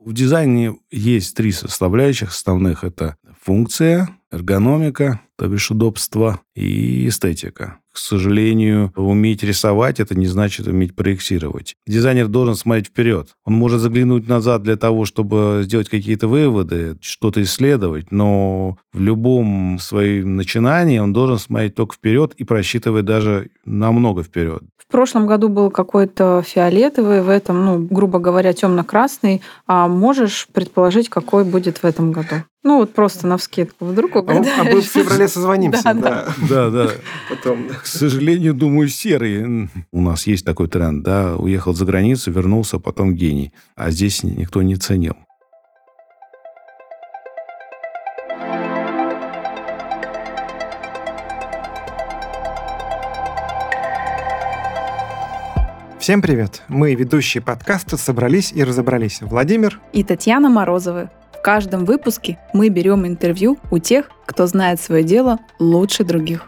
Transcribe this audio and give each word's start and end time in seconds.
В 0.00 0.14
дизайне 0.14 0.78
есть 0.90 1.36
три 1.36 1.52
составляющих 1.52 2.30
основных. 2.30 2.84
Это 2.84 3.16
функция, 3.42 4.08
эргономика, 4.30 5.20
то 5.36 5.46
бишь 5.46 5.70
удобство, 5.70 6.40
и 6.54 7.08
эстетика. 7.08 7.78
К 7.92 7.98
сожалению, 7.98 8.92
уметь 8.94 9.42
рисовать– 9.42 9.98
это 10.00 10.14
не 10.14 10.26
значит 10.26 10.68
уметь 10.68 10.94
проектировать. 10.94 11.74
Дизайнер 11.86 12.28
должен 12.28 12.54
смотреть 12.54 12.86
вперед. 12.88 13.30
Он 13.44 13.54
может 13.54 13.80
заглянуть 13.80 14.28
назад 14.28 14.62
для 14.62 14.76
того, 14.76 15.06
чтобы 15.06 15.62
сделать 15.64 15.88
какие-то 15.88 16.28
выводы, 16.28 16.96
что-то 17.00 17.42
исследовать, 17.42 18.12
но 18.12 18.76
в 18.92 19.00
любом 19.00 19.78
своем 19.80 20.36
начинании 20.36 20.98
он 20.98 21.12
должен 21.12 21.38
смотреть 21.38 21.74
только 21.74 21.96
вперед 21.96 22.34
и 22.36 22.44
просчитывать 22.44 23.06
даже 23.06 23.50
намного 23.64 24.22
вперед. 24.22 24.62
В 24.76 24.92
прошлом 24.92 25.26
году 25.26 25.48
был 25.48 25.70
какой-то 25.70 26.42
фиолетовый, 26.46 27.22
в 27.22 27.28
этом, 27.28 27.64
ну, 27.64 27.78
грубо 27.78 28.18
говоря, 28.18 28.52
темно-красный. 28.52 29.40
А 29.66 29.88
можешь 29.88 30.48
предположить, 30.52 31.08
какой 31.08 31.44
будет 31.44 31.78
в 31.78 31.84
этом 31.84 32.12
году? 32.12 32.44
Ну, 32.62 32.76
вот 32.78 32.92
просто 32.92 33.26
на 33.26 33.38
вскидку. 33.38 33.86
Вдруг 33.86 34.16
угадаешь. 34.16 34.58
А 34.58 34.64
мы 34.64 34.82
в 34.82 34.84
феврале 34.84 35.28
созвонимся. 35.28 35.82
Да, 35.82 35.92
Да, 35.94 36.34
Да, 36.48 36.70
да. 36.70 36.90
Потом. 37.30 37.68
К 37.68 37.86
сожалению, 37.86 38.52
думаю, 38.52 38.88
серый. 38.88 39.70
У 39.92 40.00
нас 40.02 40.26
есть 40.26 40.44
такой 40.44 40.68
тренд, 40.68 41.02
да, 41.02 41.36
уехал 41.36 41.72
за 41.72 41.86
границу, 41.86 42.30
вернулся, 42.30 42.78
потом 42.78 43.14
гений. 43.14 43.52
А 43.76 43.90
здесь 43.90 44.22
никто 44.22 44.60
не 44.60 44.76
ценил. 44.76 45.16
Всем 55.98 56.22
привет! 56.22 56.62
Мы, 56.68 56.94
ведущие 56.94 57.42
подкаста, 57.42 57.96
собрались 57.96 58.52
и 58.52 58.64
разобрались. 58.64 59.20
Владимир, 59.20 59.80
И 59.92 60.02
Татьяна 60.02 60.48
Морозова. 60.48 61.10
В 61.40 61.42
каждом 61.42 61.86
выпуске 61.86 62.38
мы 62.52 62.68
берем 62.68 63.06
интервью 63.06 63.56
у 63.70 63.78
тех, 63.78 64.10
кто 64.26 64.46
знает 64.46 64.78
свое 64.78 65.02
дело 65.02 65.38
лучше 65.58 66.04
других. 66.04 66.46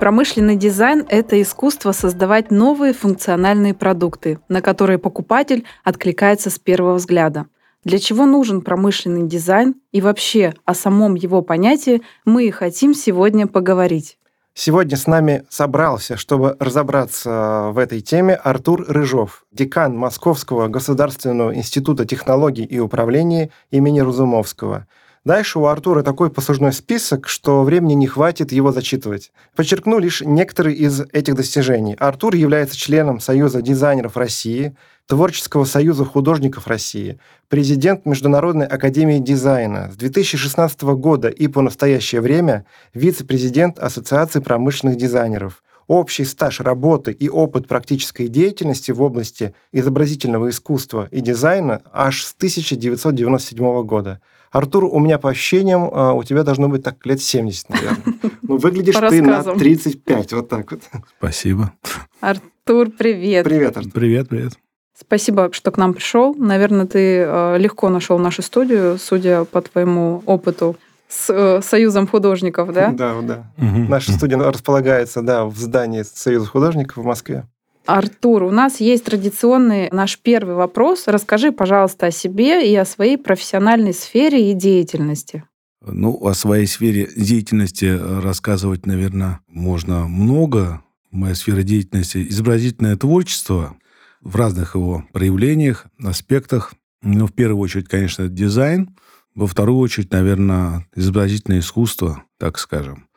Промышленный 0.00 0.56
дизайн– 0.56 1.06
это 1.08 1.40
искусство 1.40 1.92
создавать 1.92 2.50
новые 2.50 2.92
функциональные 2.92 3.74
продукты, 3.74 4.40
на 4.48 4.60
которые 4.60 4.98
покупатель 4.98 5.64
откликается 5.84 6.50
с 6.50 6.58
первого 6.58 6.94
взгляда. 6.94 7.46
Для 7.84 8.00
чего 8.00 8.26
нужен 8.26 8.62
промышленный 8.62 9.28
дизайн 9.28 9.76
и 9.92 10.00
вообще 10.00 10.54
о 10.64 10.74
самом 10.74 11.14
его 11.14 11.40
понятии 11.42 12.02
мы 12.24 12.48
и 12.48 12.50
хотим 12.50 12.94
сегодня 12.94 13.46
поговорить. 13.46 14.18
Сегодня 14.56 14.96
с 14.96 15.06
нами 15.06 15.44
собрался, 15.48 16.16
чтобы 16.16 16.56
разобраться 16.58 17.68
в 17.72 17.78
этой 17.78 18.00
теме, 18.00 18.34
Артур 18.34 18.84
Рыжов, 18.88 19.44
декан 19.52 19.96
Московского 19.96 20.66
государственного 20.66 21.54
института 21.54 22.04
технологий 22.04 22.64
и 22.64 22.80
управления 22.80 23.50
имени 23.70 24.00
Разумовского. 24.00 24.86
Дальше 25.24 25.58
у 25.58 25.66
Артура 25.66 26.02
такой 26.02 26.30
послужной 26.30 26.72
список, 26.72 27.28
что 27.28 27.64
времени 27.64 27.94
не 27.94 28.06
хватит 28.06 28.52
его 28.52 28.70
зачитывать. 28.70 29.32
Подчеркну 29.56 29.98
лишь 29.98 30.22
некоторые 30.22 30.76
из 30.76 31.00
этих 31.00 31.34
достижений. 31.34 31.96
Артур 31.98 32.36
является 32.36 32.76
членом 32.76 33.18
Союза 33.18 33.60
дизайнеров 33.60 34.16
России, 34.16 34.76
Творческого 35.06 35.64
союза 35.64 36.04
художников 36.04 36.66
России, 36.66 37.20
президент 37.48 38.06
Международной 38.06 38.66
академии 38.66 39.20
дизайна 39.20 39.88
с 39.92 39.96
2016 39.96 40.82
года 40.82 41.28
и 41.28 41.46
по 41.46 41.62
настоящее 41.62 42.20
время 42.20 42.66
вице-президент 42.92 43.78
Ассоциации 43.78 44.40
промышленных 44.40 44.96
дизайнеров. 44.96 45.62
Общий 45.86 46.24
стаж 46.24 46.58
работы 46.58 47.12
и 47.12 47.28
опыт 47.28 47.68
практической 47.68 48.26
деятельности 48.26 48.90
в 48.90 49.00
области 49.00 49.54
изобразительного 49.70 50.50
искусства 50.50 51.06
и 51.12 51.20
дизайна 51.20 51.82
аж 51.92 52.24
с 52.24 52.34
1997 52.34 53.84
года. 53.84 54.20
Артур, 54.50 54.86
у 54.86 54.98
меня 54.98 55.18
по 55.20 55.30
ощущениям, 55.30 55.88
а, 55.92 56.14
у 56.14 56.24
тебя 56.24 56.42
должно 56.42 56.68
быть 56.68 56.82
так 56.82 57.06
лет 57.06 57.22
70, 57.22 57.68
наверное. 57.68 58.02
Ну, 58.42 58.56
выглядишь 58.58 58.94
По 58.94 59.08
ты 59.08 59.22
на 59.22 59.36
рассказам. 59.36 59.58
35, 59.60 60.32
вот 60.32 60.48
так 60.48 60.72
вот. 60.72 60.80
Спасибо. 61.18 61.72
Артур, 62.20 62.90
привет. 62.90 63.44
Привет, 63.44 63.76
Артур. 63.76 63.92
Привет, 63.92 64.28
привет. 64.28 64.54
Спасибо, 64.98 65.50
что 65.52 65.70
к 65.70 65.76
нам 65.76 65.92
пришел. 65.92 66.34
Наверное, 66.34 66.86
ты 66.86 67.18
э, 67.18 67.58
легко 67.58 67.90
нашел 67.90 68.18
нашу 68.18 68.42
студию, 68.42 68.98
судя 68.98 69.44
по 69.44 69.60
твоему 69.60 70.22
опыту 70.24 70.76
с 71.08 71.28
э, 71.28 71.60
Союзом 71.62 72.06
художников, 72.06 72.72
да? 72.72 72.90
Да, 72.92 73.20
да. 73.20 73.52
Мгм. 73.58 73.90
Наша 73.90 74.12
студия 74.12 74.38
располагается, 74.38 75.20
да, 75.20 75.44
в 75.44 75.56
здании 75.56 76.02
Союза 76.02 76.46
художников 76.46 76.96
в 76.96 77.06
Москве. 77.06 77.44
Артур, 77.84 78.42
у 78.44 78.50
нас 78.50 78.80
есть 78.80 79.04
традиционный 79.04 79.88
наш 79.92 80.18
первый 80.18 80.56
вопрос. 80.56 81.04
Расскажи, 81.06 81.52
пожалуйста, 81.52 82.06
о 82.06 82.10
себе 82.10 82.68
и 82.68 82.74
о 82.74 82.84
своей 82.84 83.16
профессиональной 83.16 83.94
сфере 83.94 84.50
и 84.50 84.54
деятельности. 84.54 85.44
Ну, 85.84 86.18
о 86.26 86.34
своей 86.34 86.66
сфере 86.66 87.08
деятельности 87.14 87.84
э, 87.84 88.20
рассказывать, 88.20 88.86
наверное, 88.86 89.40
можно 89.46 90.08
много. 90.08 90.82
Моя 91.12 91.34
сфера 91.34 91.62
деятельности– 91.62 92.26
изобразительное 92.28 92.96
творчество 92.96 93.76
в 94.26 94.36
разных 94.36 94.74
его 94.74 95.04
проявлениях, 95.12 95.86
аспектах. 96.02 96.74
Ну, 97.02 97.26
в 97.26 97.32
первую 97.32 97.60
очередь, 97.60 97.88
конечно, 97.88 98.28
дизайн. 98.28 98.96
Во 99.34 99.46
вторую 99.46 99.78
очередь, 99.78 100.12
наверное, 100.12 100.86
изобразительное 100.94 101.60
искусство, 101.60 102.24
так 102.38 102.58
скажем. 102.58 103.08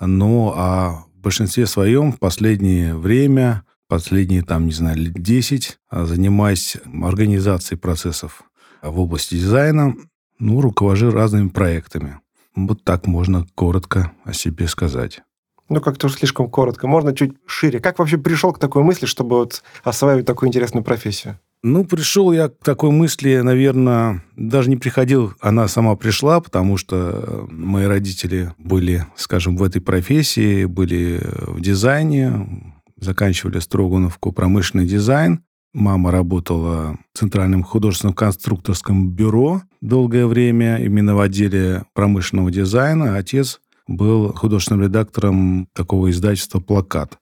Но 0.00 0.52
а 0.56 1.04
в 1.14 1.20
большинстве 1.20 1.66
своем 1.66 2.12
в 2.12 2.18
последнее 2.18 2.94
время, 2.94 3.64
последние, 3.88 4.42
там, 4.42 4.66
не 4.66 4.72
знаю, 4.72 4.98
лет 4.98 5.14
10, 5.14 5.78
а, 5.88 6.04
занимаюсь 6.06 6.76
организацией 7.02 7.78
процессов 7.78 8.42
в 8.82 8.98
области 9.00 9.34
дизайна, 9.34 9.94
ну, 10.38 10.60
руковожу 10.60 11.10
разными 11.10 11.48
проектами. 11.48 12.20
Вот 12.54 12.84
так 12.84 13.06
можно 13.06 13.46
коротко 13.54 14.12
о 14.24 14.32
себе 14.32 14.66
сказать. 14.66 15.22
Ну, 15.70 15.80
как-то 15.80 16.08
уж 16.08 16.14
слишком 16.14 16.50
коротко. 16.50 16.88
Можно 16.88 17.14
чуть 17.14 17.32
шире. 17.46 17.78
Как 17.78 18.00
вообще 18.00 18.18
пришел 18.18 18.52
к 18.52 18.58
такой 18.58 18.82
мысли, 18.82 19.06
чтобы 19.06 19.36
вот 19.36 19.62
осваивать 19.84 20.26
такую 20.26 20.48
интересную 20.48 20.82
профессию? 20.82 21.38
Ну, 21.62 21.84
пришел 21.84 22.32
я 22.32 22.48
к 22.48 22.56
такой 22.64 22.90
мысли, 22.90 23.36
наверное, 23.36 24.24
даже 24.34 24.68
не 24.68 24.76
приходил, 24.76 25.34
она 25.40 25.68
сама 25.68 25.94
пришла, 25.94 26.40
потому 26.40 26.78
что 26.78 27.46
мои 27.50 27.84
родители 27.84 28.52
были, 28.56 29.06
скажем, 29.14 29.56
в 29.56 29.62
этой 29.62 29.80
профессии, 29.80 30.64
были 30.64 31.20
в 31.46 31.60
дизайне, 31.60 32.74
заканчивали 32.98 33.58
Строгановку 33.60 34.32
промышленный 34.32 34.86
дизайн. 34.86 35.44
Мама 35.72 36.10
работала 36.10 36.98
в 37.12 37.18
Центральном 37.18 37.62
художественном 37.62 38.14
конструкторском 38.14 39.10
бюро 39.10 39.62
долгое 39.80 40.26
время, 40.26 40.78
именно 40.78 41.14
в 41.14 41.20
отделе 41.20 41.84
промышленного 41.92 42.50
дизайна. 42.50 43.16
Отец 43.18 43.60
был 43.90 44.32
художественным 44.32 44.82
редактором 44.84 45.68
такого 45.74 46.10
издательства 46.10 46.60
«Плакат» 46.60 47.18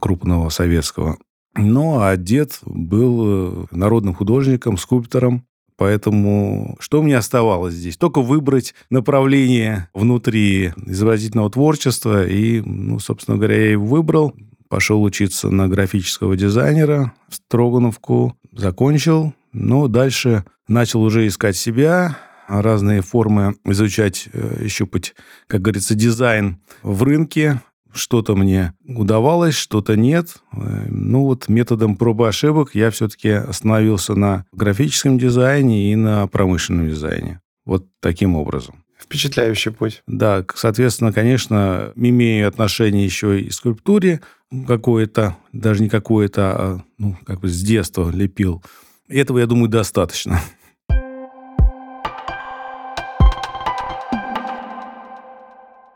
крупного 0.00 0.48
советского. 0.48 1.18
Ну, 1.56 2.00
а 2.00 2.16
дед 2.16 2.58
был 2.64 3.24
э, 3.26 3.66
народным 3.70 4.14
художником, 4.14 4.76
скульптором. 4.76 5.44
Поэтому 5.76 6.76
что 6.78 7.02
мне 7.02 7.16
оставалось 7.16 7.74
здесь? 7.74 7.96
Только 7.96 8.20
выбрать 8.20 8.74
направление 8.90 9.88
внутри 9.94 10.72
изобразительного 10.86 11.50
творчества. 11.50 12.26
И, 12.26 12.60
ну, 12.60 12.98
собственно 12.98 13.36
говоря, 13.36 13.56
я 13.56 13.70
его 13.72 13.86
выбрал. 13.86 14.34
Пошел 14.68 15.02
учиться 15.02 15.50
на 15.50 15.68
графического 15.68 16.36
дизайнера 16.36 17.12
в 17.28 17.34
Строгановку. 17.36 18.36
Закончил. 18.52 19.32
Но 19.52 19.88
дальше 19.88 20.44
начал 20.68 21.02
уже 21.02 21.26
искать 21.26 21.56
себя, 21.56 22.18
разные 22.48 23.02
формы 23.02 23.56
изучать, 23.64 24.28
э, 24.32 24.66
щупать, 24.68 25.14
как 25.46 25.62
говорится, 25.62 25.94
дизайн 25.94 26.58
в 26.82 27.02
рынке. 27.02 27.60
Что-то 27.92 28.34
мне 28.34 28.72
удавалось, 28.84 29.54
что-то 29.54 29.96
нет. 29.96 30.36
Э, 30.52 30.86
Ну 30.88 31.24
вот 31.24 31.48
методом 31.48 31.96
пробы 31.96 32.28
ошибок 32.28 32.70
я 32.74 32.90
все-таки 32.90 33.30
остановился 33.30 34.14
на 34.14 34.46
графическом 34.52 35.18
дизайне 35.18 35.92
и 35.92 35.96
на 35.96 36.26
промышленном 36.26 36.88
дизайне. 36.88 37.40
Вот 37.64 37.86
таким 38.00 38.34
образом. 38.34 38.84
Впечатляющий 38.98 39.70
путь. 39.70 40.02
Да, 40.06 40.44
соответственно, 40.54 41.12
конечно, 41.12 41.92
имею 41.94 42.48
отношение 42.48 43.04
еще 43.04 43.40
и 43.40 43.48
к 43.48 43.52
скульптуре 43.52 44.20
какое-то, 44.66 45.36
даже 45.52 45.82
не 45.82 45.88
какое-то, 45.88 46.42
а 46.52 46.84
ну, 46.98 47.16
как 47.26 47.40
бы 47.40 47.48
с 47.48 47.60
детства 47.62 48.10
лепил. 48.10 48.62
Этого, 49.08 49.38
я 49.38 49.46
думаю, 49.46 49.68
достаточно. 49.68 50.40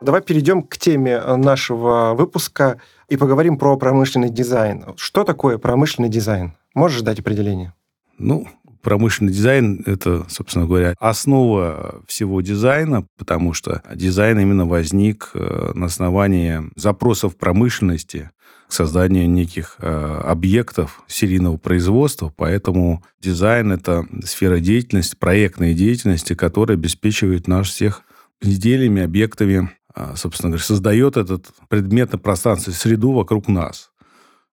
Давай 0.01 0.23
перейдем 0.23 0.63
к 0.63 0.77
теме 0.77 1.13
э, 1.13 1.37
нашего 1.37 2.15
выпуска 2.15 2.81
и 3.09 3.17
поговорим 3.17 3.59
про 3.59 3.77
промышленный 3.77 4.31
дизайн. 4.31 4.85
Что 4.97 5.25
такое 5.25 5.59
промышленный 5.59 6.09
дизайн? 6.09 6.53
Можешь 6.75 7.03
дать 7.03 7.19
определение? 7.19 7.75
Ну, 8.17 8.47
промышленный 8.83 9.33
дизайн– 9.33 9.83
это, 9.87 10.25
собственно 10.29 10.67
говоря, 10.67 10.95
основа 11.01 12.03
всего 12.07 12.41
дизайна, 12.41 13.07
потому 13.17 13.53
что 13.55 13.83
дизайн 13.93 14.39
именно 14.39 14.67
возник 14.67 15.31
э, 15.35 15.73
на 15.75 15.87
основании 15.87 16.63
запросов 16.77 17.37
промышленности 17.37 18.31
к 18.69 18.73
созданию 18.73 19.29
неких 19.29 19.77
э, 19.79 20.21
объектов 20.25 21.03
серийного 21.09 21.57
производства, 21.57 22.33
поэтому 22.37 23.03
дизайн– 23.21 23.73
это 23.73 24.07
сфера 24.25 24.61
деятельности, 24.61 25.17
проектной 25.17 25.75
деятельности, 25.75 26.35
которая 26.35 26.77
обеспечивает 26.77 27.49
нас 27.49 27.67
всех 27.67 28.03
изделиями, 28.41 29.03
объектами, 29.03 29.71
собственно 30.17 30.51
говоря, 30.51 30.65
создает 30.65 31.17
этот 31.17 31.47
предметное 31.69 32.19
пространство, 32.19 32.71
среду 32.71 33.13
вокруг 33.13 33.49
нас. 33.49 33.91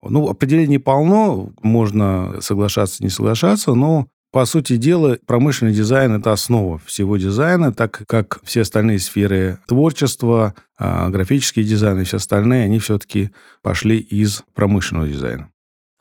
Ну, 0.02 0.28
определений 0.30 0.78
полно, 0.78 1.52
можно 1.62 2.36
соглашаться, 2.42 3.04
не 3.04 3.10
соглашаться, 3.10 3.74
но 3.74 4.08
по 4.36 4.44
сути 4.44 4.76
дела, 4.76 5.18
промышленный 5.26 5.74
дизайн– 5.74 6.12
это 6.20 6.34
основа 6.34 6.78
всего 6.80 7.16
дизайна, 7.16 7.74
так 7.74 8.04
как 8.06 8.40
все 8.44 8.62
остальные 8.62 9.00
сферы 9.00 9.60
творчества, 9.66 10.54
а, 10.78 11.10
графический 11.10 11.64
дизайн 11.64 12.02
и 12.02 12.04
все 12.04 12.18
остальные, 12.18 12.66
они 12.66 12.80
все-таки 12.80 13.30
пошли 13.62 13.98
из 13.98 14.44
промышленного 14.54 15.08
дизайна. 15.08 15.50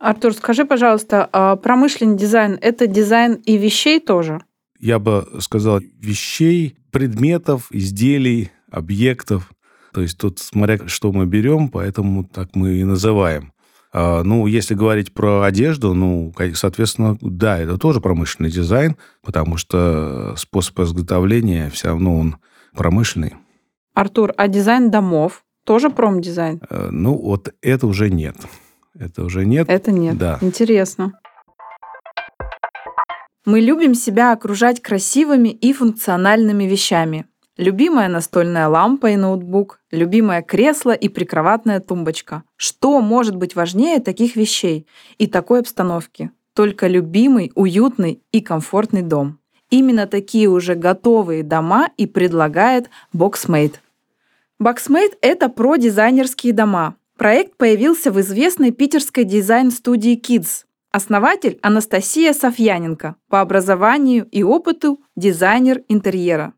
Артур, 0.01 0.35
скажи, 0.35 0.65
пожалуйста, 0.65 1.29
а 1.33 1.55
промышленный 1.55 2.19
дизайн– 2.19 2.59
это 2.61 2.89
дизайн 2.89 3.35
и 3.35 3.57
вещей 3.57 4.01
тоже? 4.01 4.41
Я 4.81 4.99
бы 4.99 5.27
сказал, 5.39 5.79
вещей, 5.79 6.77
предметов, 6.91 7.69
изделий, 7.71 8.51
объектов. 8.75 9.51
То 9.93 10.01
есть 10.01 10.19
тут 10.19 10.39
смотря, 10.41 10.79
что 10.87 11.13
мы 11.13 11.27
берем, 11.27 11.69
поэтому 11.69 12.25
так 12.25 12.55
мы 12.55 12.75
и 12.75 12.85
называем. 12.85 13.53
А, 13.93 14.25
ну, 14.25 14.47
если 14.47 14.75
говорить 14.75 15.15
про 15.15 15.43
одежду, 15.43 15.95
ну, 15.95 16.35
соответственно, 16.55 17.17
да, 17.21 17.59
это 17.59 17.79
тоже 17.79 18.01
промышленный 18.01 18.51
дизайн, 18.51 18.97
потому 19.23 19.57
что 19.57 20.35
способ 20.37 20.81
изготовления 20.81 21.71
все 21.71 21.89
равно 21.89 22.19
он 22.19 22.37
промышленный. 22.75 23.35
Артур, 23.95 24.35
а 24.37 24.49
дизайн 24.49 24.91
домов 24.91 25.45
тоже 25.65 25.91
промдизайн? 25.91 26.61
Э, 26.69 26.89
ну, 26.91 27.17
вот 27.17 27.55
это 27.63 27.87
уже 27.87 28.11
нет. 28.11 28.37
Это 28.99 29.25
уже 29.25 29.47
нет. 29.47 29.69
Это 29.71 29.93
нет. 29.93 30.19
Да. 30.19 30.39
Интересно. 30.41 31.13
Мы 33.45 33.61
любим 33.61 33.95
себя 33.95 34.33
окружать 34.33 34.83
красивыми 34.83 35.51
и 35.51 35.73
функциональными 35.73 36.65
вещами. 36.65 37.27
Любимая 37.57 38.09
настольная 38.09 38.67
лампа 38.67 39.11
и 39.11 39.17
ноутбук, 39.17 39.79
любимое 39.93 40.43
кресло 40.43 40.91
и 40.91 41.09
прикроватная 41.09 41.79
тумбочка. 41.79 42.43
Что 42.57 43.01
может 43.01 43.37
быть 43.37 43.55
важнее 43.55 44.01
таких 44.01 44.35
вещей 44.35 44.89
и 45.19 45.29
такой 45.29 45.61
обстановки? 45.61 46.33
Только 46.53 46.89
любимый, 46.89 47.53
уютный 47.55 48.21
и 48.33 48.41
комфортный 48.41 49.03
дом. 49.03 49.39
Именно 49.71 50.09
такие 50.09 50.49
уже 50.49 50.75
готовые 50.75 51.45
дома 51.45 51.91
и 51.97 52.07
предлагает 52.07 52.91
Boxmate. 53.15 53.77
Boxmate– 54.61 55.15
это 55.21 55.49
про 55.49 55.77
дизайнерские 55.77 56.53
дома. 56.53 56.97
Проект 57.17 57.57
появился 57.57 58.11
в 58.11 58.21
известной 58.21 58.73
питерской 58.73 59.23
дизайн-студии 59.23 60.21
Kidz. 60.21 60.65
Основатель 60.91 61.61
Анастасия 61.63 62.33
Софьяненко, 62.33 63.15
по 63.29 63.41
образованию 63.41 64.27
и 64.33 64.43
опыту 64.43 65.01
дизайнер 65.15 65.83
интерьера. 65.87 66.53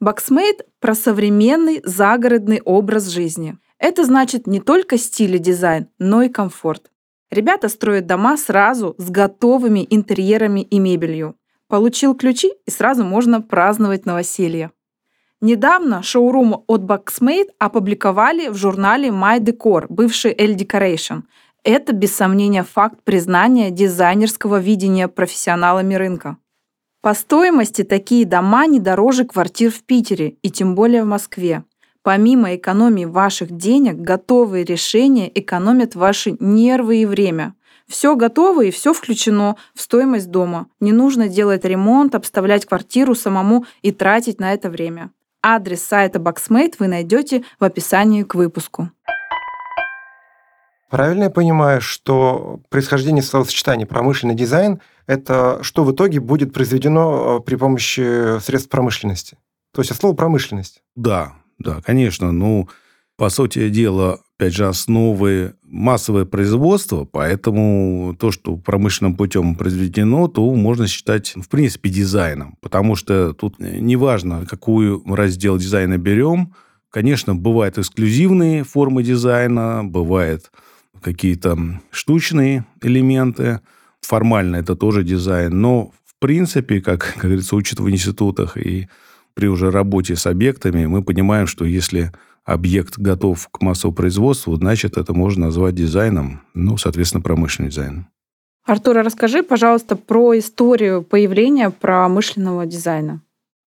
Boxmate 0.00 0.64
про 0.78 0.94
современный 0.94 1.80
загородный 1.84 2.60
образ 2.64 3.08
жизни. 3.08 3.58
Это 3.80 4.04
значит 4.04 4.46
не 4.46 4.60
только 4.60 4.96
стиль 4.96 5.34
и 5.34 5.38
дизайн, 5.40 5.88
но 5.98 6.22
и 6.22 6.28
комфорт. 6.28 6.92
Ребята 7.32 7.68
строят 7.68 8.06
дома 8.06 8.36
сразу 8.36 8.94
с 8.98 9.10
готовыми 9.10 9.84
интерьерами 9.90 10.60
и 10.60 10.78
мебелью. 10.78 11.34
Получил 11.66 12.14
ключи 12.14 12.52
и 12.64 12.70
сразу 12.70 13.04
можно 13.04 13.42
праздновать 13.42 14.06
новоселье. 14.06 14.70
Недавно 15.40 16.04
шоурум 16.04 16.64
от 16.68 16.82
Boxmate 16.82 17.50
опубликовали 17.58 18.48
в 18.50 18.54
журнале 18.54 19.08
My 19.08 19.40
Decor, 19.40 19.86
бывший 19.88 20.32
L 20.32 20.54
Decoration. 20.54 21.22
Это, 21.64 21.92
без 21.92 22.14
сомнения, 22.14 22.62
факт 22.62 23.02
признания 23.02 23.72
дизайнерского 23.72 24.60
видения 24.60 25.08
профессионалами 25.08 25.96
рынка. 25.96 26.36
По 27.08 27.14
стоимости 27.14 27.84
такие 27.84 28.26
дома 28.26 28.66
не 28.66 28.80
дороже 28.80 29.24
квартир 29.24 29.70
в 29.70 29.82
Питере 29.82 30.34
и 30.42 30.50
тем 30.50 30.74
более 30.74 31.04
в 31.04 31.06
Москве. 31.06 31.64
Помимо 32.02 32.54
экономии 32.54 33.06
ваших 33.06 33.50
денег, 33.50 33.94
готовые 33.94 34.62
решения 34.62 35.32
экономят 35.34 35.94
ваши 35.94 36.36
нервы 36.38 36.98
и 36.98 37.06
время. 37.06 37.54
Все 37.86 38.14
готово 38.14 38.66
и 38.66 38.70
все 38.70 38.92
включено 38.92 39.56
в 39.74 39.80
стоимость 39.80 40.30
дома. 40.30 40.66
Не 40.80 40.92
нужно 40.92 41.30
делать 41.30 41.64
ремонт, 41.64 42.14
обставлять 42.14 42.66
квартиру 42.66 43.14
самому 43.14 43.64
и 43.80 43.90
тратить 43.90 44.38
на 44.38 44.52
это 44.52 44.68
время. 44.68 45.10
Адрес 45.42 45.82
сайта 45.82 46.18
Boxmate 46.18 46.74
вы 46.78 46.88
найдете 46.88 47.42
в 47.58 47.64
описании 47.64 48.22
к 48.22 48.34
выпуску. 48.34 48.90
Правильно 50.90 51.24
я 51.24 51.30
понимаю, 51.30 51.80
что 51.80 52.60
происхождение 52.68 53.22
словосочетания 53.22 53.86
промышленный 53.86 54.34
дизайн– 54.34 54.82
это 55.08 55.58
что 55.62 55.82
в 55.82 55.92
итоге 55.92 56.20
будет 56.20 56.52
произведено 56.52 57.38
э, 57.38 57.44
при 57.44 57.56
помощи 57.56 58.38
средств 58.38 58.70
промышленности? 58.70 59.36
То 59.74 59.80
есть 59.80 59.90
от 59.90 59.96
слова 59.96 60.14
промышленность. 60.14 60.82
Да, 60.94 61.32
да, 61.58 61.80
конечно. 61.84 62.30
Ну, 62.30 62.68
по 63.16 63.30
сути 63.30 63.68
дела, 63.70 64.20
опять 64.38 64.54
же, 64.54 64.68
основы 64.68 65.54
массовое 65.62 66.24
производство, 66.24 67.04
поэтому 67.04 68.14
то, 68.18 68.30
что 68.30 68.56
промышленным 68.56 69.16
путем 69.16 69.56
произведено, 69.56 70.28
то 70.28 70.54
можно 70.54 70.86
считать, 70.86 71.34
в 71.34 71.48
принципе, 71.48 71.90
дизайном. 71.90 72.56
Потому 72.60 72.94
что 72.94 73.32
тут 73.32 73.58
неважно, 73.58 74.46
какую 74.46 75.02
раздел 75.06 75.56
дизайна 75.56 75.98
берем, 75.98 76.54
конечно, 76.90 77.34
бывают 77.34 77.78
эксклюзивные 77.78 78.62
формы 78.62 79.02
дизайна, 79.02 79.82
бывают 79.84 80.52
какие-то 81.02 81.80
штучные 81.90 82.66
элементы. 82.82 83.60
Формально 84.02 84.56
это 84.56 84.76
тоже 84.76 85.04
дизайн. 85.04 85.60
Но, 85.60 85.92
в 86.04 86.18
принципе, 86.18 86.80
как, 86.80 87.14
как 87.14 87.16
говорится, 87.24 87.56
учат 87.56 87.80
в 87.80 87.88
институтах 87.90 88.56
и 88.56 88.88
при 89.34 89.46
уже 89.46 89.70
работе 89.70 90.16
с 90.16 90.26
объектами, 90.26 90.86
мы 90.86 91.02
понимаем, 91.02 91.46
что 91.46 91.64
если 91.64 92.12
объект 92.44 92.98
готов 92.98 93.48
к 93.50 93.60
массовому 93.60 93.94
производству, 93.94 94.56
значит, 94.56 94.96
это 94.96 95.14
можно 95.14 95.46
назвать 95.46 95.74
дизайном, 95.74 96.42
ну, 96.54 96.76
соответственно, 96.76 97.22
промышленный 97.22 97.70
дизайн. 97.70 98.06
Артур, 98.64 98.98
а 98.98 99.02
расскажи, 99.02 99.42
пожалуйста, 99.42 99.96
про 99.96 100.38
историю 100.38 101.02
появления 101.02 101.70
промышленного 101.70 102.66
дизайна. 102.66 103.22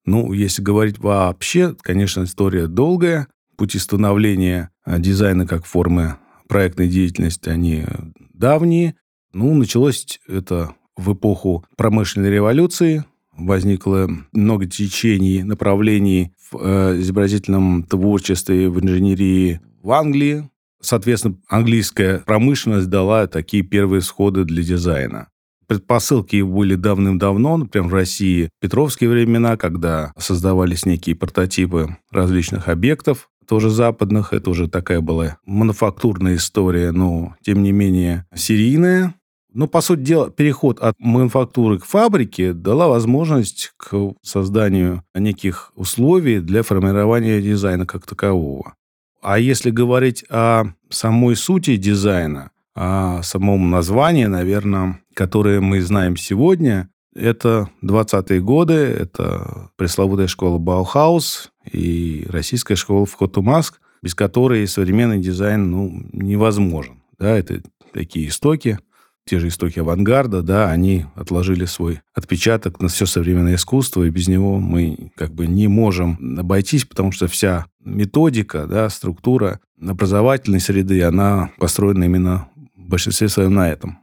Ну, 0.05 0.33
если 0.33 0.61
говорить 0.61 0.99
вообще, 0.99 1.75
конечно, 1.81 2.23
история 2.23 2.67
долгая. 2.67 3.27
Пути 3.55 3.77
становления 3.77 4.71
дизайна 4.85 5.45
как 5.45 5.65
формы 5.65 6.17
проектной 6.47 6.87
деятельности, 6.87 7.49
они 7.49 7.85
давние. 8.33 8.95
Ну, 9.33 9.53
началось 9.53 10.19
это 10.27 10.75
в 10.97 11.13
эпоху 11.13 11.65
промышленной 11.77 12.29
революции. 12.29 13.05
Возникло 13.37 14.09
много 14.33 14.65
течений, 14.65 15.43
направлений 15.43 16.33
в 16.51 16.57
э, 16.61 16.99
изобразительном 16.99 17.83
творчестве, 17.83 18.69
в 18.69 18.83
инженерии 18.83 19.61
в 19.81 19.91
Англии. 19.91 20.49
Соответственно, 20.81 21.37
английская 21.47 22.19
промышленность 22.19 22.89
дала 22.89 23.27
такие 23.27 23.63
первые 23.63 24.01
сходы 24.01 24.43
для 24.43 24.63
дизайна. 24.63 25.29
Предпосылки 25.67 26.41
были 26.41 26.75
давным-давно, 26.75 27.55
например, 27.55 27.87
в 27.87 27.93
России 27.93 28.49
петровские 28.59 29.09
времена, 29.09 29.55
когда 29.55 30.11
создавались 30.17 30.85
некие 30.85 31.15
прототипы 31.15 31.95
различных 32.11 32.67
объектов, 32.67 33.29
тоже 33.47 33.69
западных. 33.69 34.33
Это 34.33 34.49
уже 34.49 34.67
такая 34.67 34.99
была 34.99 35.37
мануфактурная 35.45 36.35
история, 36.35 36.91
но, 36.91 37.35
тем 37.41 37.63
не 37.63 37.71
менее, 37.71 38.25
серийная. 38.35 39.15
Но, 39.53 39.67
по 39.67 39.81
сути 39.81 40.01
дела, 40.01 40.29
переход 40.29 40.79
от 40.79 40.95
мануфактуры 40.99 41.79
к 41.79 41.85
фабрике 41.85 42.53
дала 42.53 42.87
возможность 42.87 43.73
к 43.77 44.13
созданию 44.21 45.03
неких 45.13 45.73
условий 45.75 46.39
для 46.39 46.63
формирования 46.63 47.41
дизайна 47.41 47.85
как 47.85 48.05
такового. 48.05 48.75
А 49.21 49.37
если 49.37 49.69
говорить 49.69 50.25
о 50.29 50.73
самой 50.89 51.35
сути 51.35 51.75
дизайна, 51.75 52.51
о 52.73 53.21
самом 53.23 53.69
названии, 53.69 54.25
наверное, 54.25 55.01
которое 55.13 55.59
мы 55.59 55.81
знаем 55.81 56.15
сегодня, 56.15 56.89
это 57.13 57.69
20-е 57.83 58.39
годы, 58.41 58.73
это 58.73 59.69
пресловутая 59.75 60.27
школа 60.27 60.57
Баухаус 60.57 61.51
и 61.69 62.25
российская 62.29 62.75
школа 62.75 63.05
ВХУТЕМАС, 63.05 63.81
без 64.01 64.15
которой 64.15 64.65
современный 64.67 65.19
дизайн 65.19 65.69
ну, 65.69 65.91
невозможен. 66.13 67.03
Да, 67.19 67.37
это 67.37 67.61
такие 67.93 68.29
истоки, 68.29 68.79
те 69.25 69.39
же 69.39 69.47
истоки 69.47 69.79
авангарда, 69.79 70.41
да, 70.41 70.69
они 70.69 71.05
отложили 71.15 71.65
свой 71.65 72.01
отпечаток 72.13 72.79
на 72.79 72.87
все 72.87 73.05
современное 73.05 73.55
искусство, 73.55 74.03
и 74.03 74.09
без 74.09 74.27
него 74.27 74.59
мы 74.59 75.11
как 75.15 75.33
бы 75.33 75.47
не 75.47 75.67
можем 75.67 76.37
обойтись, 76.39 76.85
потому 76.85 77.11
что 77.11 77.27
вся 77.27 77.65
методика, 77.79 78.65
да, 78.65 78.89
структура 78.89 79.59
образовательной 79.81 80.59
среды, 80.59 81.03
она 81.03 81.51
построена 81.57 82.03
именно 82.05 82.49
в 82.75 82.89
большинстве 82.89 83.29
своем 83.29 83.53
на 83.53 83.69
этом. 83.69 83.99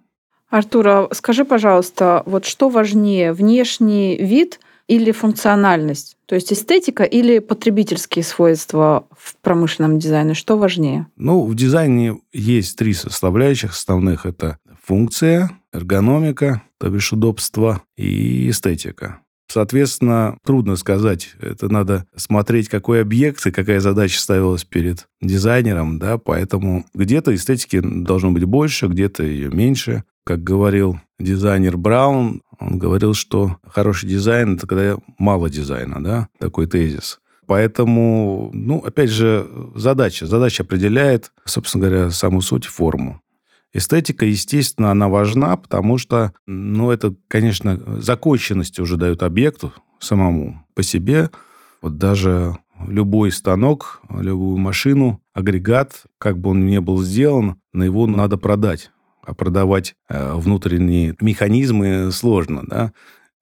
Артур, 0.51 0.89
а 0.89 1.09
скажи, 1.13 1.45
пожалуйста, 1.45 2.23
вот 2.25 2.47
что 2.47 2.71
важнее, 2.71 3.33
внешний 3.33 4.17
вид 4.17 4.61
или 4.87 5.13
функциональность? 5.13 6.17
То 6.25 6.35
есть 6.35 6.53
эстетика 6.53 7.05
или 7.05 7.39
потребительские 7.39 8.25
свойства 8.25 9.07
в 9.17 9.37
промышленном 9.43 9.99
дизайне? 9.99 10.33
Что 10.33 10.57
важнее? 10.57 11.07
Ну, 11.17 11.45
в 11.45 11.55
дизайне 11.55 12.19
есть 12.33 12.79
три 12.79 12.95
составляющих 12.95 13.73
основных. 13.73 14.25
Это 14.25 14.59
функция, 14.89 15.51
эргономика, 15.71 16.63
то 16.79 16.89
бишь 16.89 17.13
удобство, 17.13 17.83
и 17.99 18.49
эстетика. 18.49 19.21
Соответственно, 19.51 20.39
трудно 20.47 20.77
сказать. 20.77 21.35
Это 21.41 21.69
надо 21.69 22.07
смотреть, 22.17 22.71
какой 22.71 23.03
объект 23.03 23.47
и 23.47 23.51
какая 23.51 23.81
задача 23.81 24.19
ставилась 24.19 24.65
перед 24.65 25.07
дизайнером, 25.21 25.99
да, 25.99 26.17
поэтому 26.17 26.87
где-то 26.95 27.35
эстетики 27.35 27.81
должно 27.83 28.31
быть 28.31 28.45
больше, 28.45 28.87
где-то 28.87 29.25
ее 29.25 29.51
меньше. 29.51 30.05
Как 30.25 30.43
говорил 30.43 30.99
дизайнер 31.19 31.77
Браун, 31.77 32.41
он 32.59 32.79
говорил, 32.79 33.13
что 33.13 33.59
хороший 33.67 34.09
дизайн– 34.09 34.55
это 34.57 34.67
когда 34.67 34.97
мало 35.19 35.51
дизайна, 35.51 36.03
да, 36.03 36.29
такой 36.39 36.67
тезис. 36.67 37.21
Поэтому, 37.47 38.51
ну, 38.55 38.79
опять 38.79 39.11
же, 39.11 39.47
задача. 39.75 40.27
Задача 40.27 40.63
определяет, 40.63 41.33
собственно 41.45 41.89
говоря, 41.89 42.11
саму 42.11 42.41
суть, 42.41 42.65
форму. 42.67 43.21
Эстетика, 43.73 44.25
естественно, 44.25 44.91
она 44.91 45.09
важна, 45.09 45.57
потому 45.57 45.99
что, 45.99 46.33
ну, 46.47 46.91
это, 46.91 47.15
конечно, 47.29 48.01
законченность 48.01 48.81
уже 48.81 48.97
дает 48.97 49.23
объекту 49.23 49.73
самому 50.01 50.65
по 50.75 50.83
себе. 50.83 51.31
Вот 51.83 51.99
даже 51.99 52.57
любой 52.87 53.31
станок, 53.31 54.01
любую 54.09 54.57
машину, 54.59 55.21
агрегат, 55.35 56.05
как 56.19 56.39
бы 56.39 56.51
он 56.51 56.67
ни 56.67 56.79
был 56.79 57.03
сделан, 57.03 57.61
на 57.73 57.83
его 57.83 58.07
надо 58.07 58.39
продать. 58.39 58.91
А 59.23 59.35
продавать 59.35 59.95
э, 60.09 60.35
внутренние 60.35 61.15
механизмы 61.21 62.11
сложно, 62.11 62.63
да. 62.67 62.93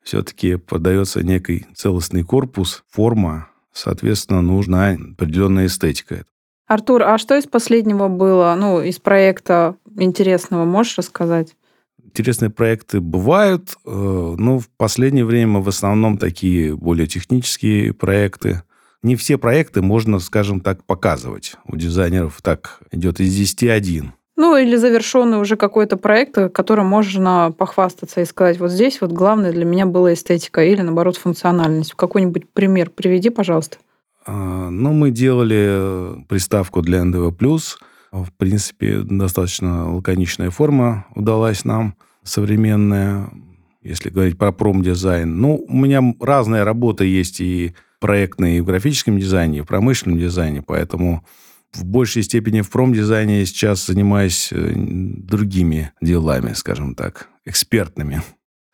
Все-таки 0.03 0.57
продается 0.57 1.23
некий 1.23 1.67
целостный 1.75 2.25
корпус, 2.25 2.85
форма, 2.91 3.49
соответственно, 3.73 4.43
нужна 4.43 4.91
определенная 4.91 5.67
эстетика. 5.67 6.25
Артур, 6.67 7.03
а 7.03 7.17
что 7.19 7.37
из 7.37 7.47
последнего 7.47 8.09
было, 8.09 8.57
ну, 8.59 8.81
из 8.81 8.99
проекта 8.99 9.77
интересного, 9.97 10.65
можешь 10.65 10.99
рассказать? 10.99 11.55
Интересные 12.03 12.51
проекты 12.51 13.01
бывают, 13.01 13.77
э, 13.85 13.91
но 13.91 14.59
в 14.59 14.69
последнее 14.77 15.25
время 15.25 15.61
в 15.61 15.69
основном 15.69 16.19
такие 16.19 16.75
более 16.75 17.07
технические 17.07 17.93
проекты. 17.93 18.63
Не 19.03 19.15
все 19.15 19.39
проекты 19.39 19.83
можно, 19.83 20.19
скажем 20.19 20.61
так, 20.61 20.83
показывать. 20.85 21.55
У 21.67 21.77
дизайнеров 21.77 22.41
так 22.43 22.81
идет 22.91 23.21
из 23.21 23.35
10 23.35 23.65
один. 23.65 24.13
Ну, 24.35 24.57
или 24.57 24.77
завершенный 24.77 25.41
уже 25.41 25.57
какой-то 25.57 25.97
проект, 25.97 26.53
которым 26.53 26.87
можно 26.87 27.55
похвастаться 27.57 28.21
и 28.21 28.25
сказать, 28.25 28.59
вот 28.59 28.71
здесь 28.71 29.01
вот 29.01 29.13
главное 29.13 29.53
для 29.53 29.65
меня 29.65 29.87
была 29.87 30.13
эстетика 30.13 30.65
или, 30.65 30.83
наоборот, 30.83 31.17
функциональность. 31.17 31.95
Какой-нибудь 31.95 32.51
пример 32.51 32.91
приведи, 32.91 33.31
пожалуйста. 33.31 33.79
А, 34.27 34.71
ну, 34.71 34.93
мы 34.93 35.11
делали 35.11 36.25
приставку 36.29 36.83
для 36.83 36.99
NDV+. 36.99 37.61
В 38.13 38.33
принципе, 38.37 39.01
достаточно 39.03 39.95
лаконичная 39.95 40.51
форма 40.51 41.07
удалась 41.15 41.65
нам, 41.65 41.95
современная, 42.23 43.31
если 43.83 44.11
говорить 44.11 44.37
про 44.37 44.53
промдизайн. 44.53 45.41
Ну, 45.41 45.65
у 45.69 45.77
меня 45.77 46.03
разная 46.21 46.65
работа 46.65 47.05
есть 47.05 47.41
и 47.41 47.75
проектной, 48.01 48.59
и 48.59 48.61
в 48.61 48.65
графическом 48.65 49.19
дизайне, 49.19 49.59
и 49.59 49.61
в 49.63 49.67
промышленном 49.67 50.19
дизайне, 50.19 50.63
поэтому 50.63 51.25
в 51.73 51.85
большей 51.85 52.23
степени 52.23 52.63
в 52.63 52.71
промдизайне 52.71 53.41
я 53.41 53.47
сейчас 53.47 53.87
занимаюсь 53.87 54.51
э, 54.53 54.73
другими 54.75 55.93
делами, 56.01 56.53
скажем 56.55 56.95
так, 56.95 57.29
экспертными. 57.45 58.23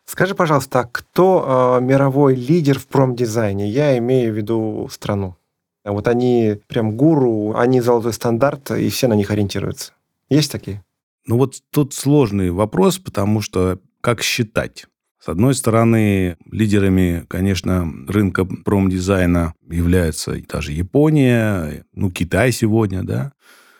Скажи, 0.04 0.34
пожалуйста, 0.34 0.80
а 0.80 0.84
кто 0.84 1.78
э, 1.80 1.84
мировой 1.84 2.34
лидер 2.34 2.78
в 2.78 2.86
промдизайне? 2.86 3.70
Я 3.70 3.96
имею 3.98 4.32
в 4.32 4.36
виду 4.36 4.88
страну. 4.92 5.36
Вот 5.84 6.08
они 6.08 6.58
прям 6.68 6.96
гуру, 6.96 7.54
они 7.56 7.80
золотой 7.80 8.12
стандарт, 8.12 8.70
и 8.70 8.88
все 8.88 9.08
на 9.08 9.14
них 9.14 9.30
ориентируются. 9.30 9.92
Есть 10.30 10.52
такие? 10.52 10.84
Ну 11.26 11.38
вот 11.38 11.56
тут 11.70 11.94
сложный 11.94 12.50
вопрос, 12.50 12.98
потому 12.98 13.40
что 13.40 13.78
как 14.00 14.22
считать? 14.22 14.86
С 15.24 15.28
одной 15.28 15.54
стороны, 15.54 16.36
лидерами, 16.50 17.24
конечно, 17.28 17.88
рынка 18.08 18.44
промдизайна 18.44 19.54
являются 19.70 20.34
даже 20.48 20.72
Япония, 20.72 21.84
ну, 21.94 22.10
Китай 22.10 22.50
сегодня, 22.50 23.04
да, 23.04 23.32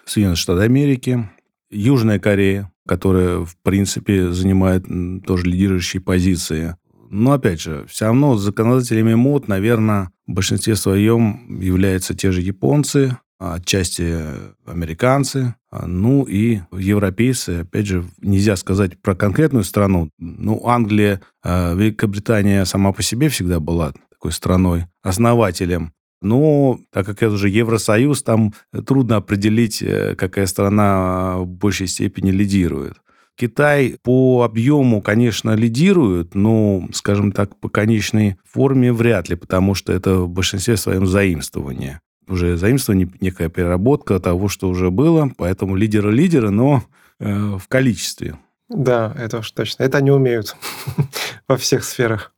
Соединенные 0.05 0.37
Штаты 0.37 0.63
Америки, 0.63 1.29
Южная 1.69 2.21
Корея, 2.21 2.71
которая, 2.87 3.45
в 3.45 3.57
принципе, 3.63 4.31
занимает 4.31 4.85
тоже 5.27 5.47
лидирующие 5.47 6.01
позиции. 6.01 6.77
Но, 7.11 7.33
опять 7.33 7.61
же, 7.61 7.87
все 7.89 8.05
равно 8.05 8.37
законодателями 8.37 9.15
мод, 9.15 9.49
наверное, 9.49 10.13
в 10.33 10.35
большинстве 10.35 10.77
своем 10.77 11.61
являются 11.61 12.15
те 12.15 12.33
же 12.33 12.41
японцы, 12.41 13.19
отчасти 13.39 14.17
американцы, 14.65 15.55
ну 15.71 16.25
и 16.25 16.61
европейцы. 16.73 17.61
Опять 17.61 17.87
же, 17.87 18.05
нельзя 18.23 18.57
сказать 18.57 18.99
про 19.03 19.15
конкретную 19.15 19.65
страну. 19.65 20.09
Ну, 20.19 20.67
Англия, 20.67 21.21
а, 21.45 21.75
Великобритания 21.75 22.65
сама 22.65 22.93
по 22.93 23.03
себе 23.03 23.29
всегда 23.29 23.61
была 23.61 23.93
такой 24.11 24.33
страной, 24.33 24.87
основателем. 25.03 25.93
Но 26.23 26.79
так 26.93 27.05
как 27.05 27.23
это 27.23 27.33
уже 27.33 27.51
Евросоюз, 27.51 28.23
там 28.23 28.55
трудно 28.87 29.17
определить, 29.17 29.83
э, 29.83 30.15
какая 30.15 30.47
страна 30.47 31.39
в 31.39 31.47
большей 31.47 31.89
степени 31.89 32.31
лидирует. 32.31 32.95
Китай 33.43 33.97
по 34.05 34.45
объему, 34.45 35.03
конечно, 35.03 35.57
лидирует, 35.57 36.37
но, 36.37 36.87
скажем 36.93 37.33
так, 37.33 37.57
по 37.57 37.69
конечной 37.69 38.37
форме 38.45 38.93
вряд 38.93 39.29
ли, 39.29 39.35
потому 39.35 39.75
что 39.75 39.93
это 39.93 40.19
в 40.19 40.29
большинстве 40.29 40.77
своем 40.77 41.09
заимствование. 41.09 41.99
Уже 42.29 42.57
заимствование, 42.57 43.11
некая 43.21 43.49
переработка 43.49 44.21
того, 44.21 44.47
что 44.47 44.69
уже 44.69 44.93
было, 44.93 45.29
поэтому 45.37 45.75
лидеры-лидеры, 45.75 46.51
но 46.51 46.85
э, 47.19 47.59
в 47.59 47.67
количестве. 47.67 48.39
Да, 48.69 49.13
это 49.19 49.39
уж 49.39 49.51
точно. 49.51 49.83
Это 49.83 49.99
они 49.99 50.13
умеют 50.13 50.55
во 51.49 51.57
всех 51.57 51.83
сферах. 51.83 52.33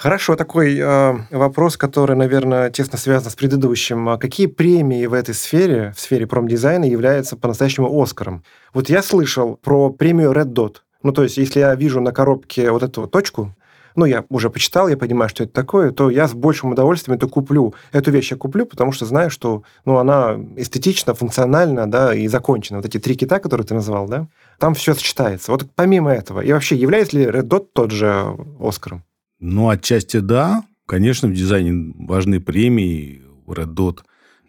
Хорошо, 0.00 0.34
такой 0.34 0.78
э, 0.78 1.14
вопрос, 1.30 1.76
который, 1.76 2.16
наверное, 2.16 2.70
тесно 2.70 2.96
связан 2.96 3.30
с 3.30 3.34
предыдущим. 3.34 4.08
А 4.08 4.16
какие 4.16 4.46
премии 4.46 5.04
в 5.04 5.12
этой 5.12 5.34
сфере, 5.34 5.92
в 5.94 6.00
сфере 6.00 6.26
промдизайна, 6.26 6.86
являются 6.86 7.36
по-настоящему 7.36 8.00
Оскаром? 8.00 8.42
Вот 8.72 8.88
я 8.88 9.02
слышал 9.02 9.56
про 9.56 9.90
премию 9.90 10.32
Red 10.32 10.54
Dot. 10.54 10.76
Ну, 11.02 11.12
то 11.12 11.22
есть, 11.22 11.36
если 11.36 11.60
я 11.60 11.74
вижу 11.74 12.00
на 12.00 12.12
коробке 12.12 12.70
вот 12.70 12.82
эту 12.82 13.06
точку, 13.08 13.54
ну, 13.94 14.06
я 14.06 14.24
уже 14.30 14.48
почитал, 14.48 14.88
я 14.88 14.96
понимаю, 14.96 15.28
что 15.28 15.44
это 15.44 15.52
такое, 15.52 15.90
то 15.90 16.08
я 16.08 16.28
с 16.28 16.32
большим 16.32 16.70
удовольствием 16.70 17.18
это 17.18 17.28
куплю. 17.28 17.74
Эту 17.92 18.10
вещь 18.10 18.30
я 18.30 18.38
куплю, 18.38 18.64
потому 18.64 18.92
что 18.92 19.04
знаю, 19.04 19.28
что 19.28 19.64
ну, 19.84 19.98
она 19.98 20.40
эстетична, 20.56 21.12
функциональна, 21.12 21.90
да, 21.90 22.14
и 22.14 22.26
закончена. 22.26 22.78
Вот 22.78 22.86
эти 22.86 22.96
три 22.98 23.16
кита, 23.16 23.38
которые 23.38 23.66
ты 23.66 23.74
назвал, 23.74 24.08
да, 24.08 24.28
там 24.58 24.72
все 24.72 24.94
сочетается. 24.94 25.52
Вот 25.52 25.66
помимо 25.74 26.10
этого, 26.10 26.40
и 26.40 26.50
вообще, 26.54 26.76
является 26.76 27.18
ли 27.18 27.26
Red 27.26 27.48
Dot 27.48 27.66
тот 27.74 27.90
же 27.90 28.34
Оскаром? 28.58 29.04
Ну, 29.40 29.68
отчасти 29.68 30.18
да. 30.18 30.64
Конечно, 30.86 31.28
в 31.28 31.32
дизайне 31.32 31.94
важны 31.98 32.40
премии. 32.40 33.22
Red 33.46 33.74
Dot 33.74 34.00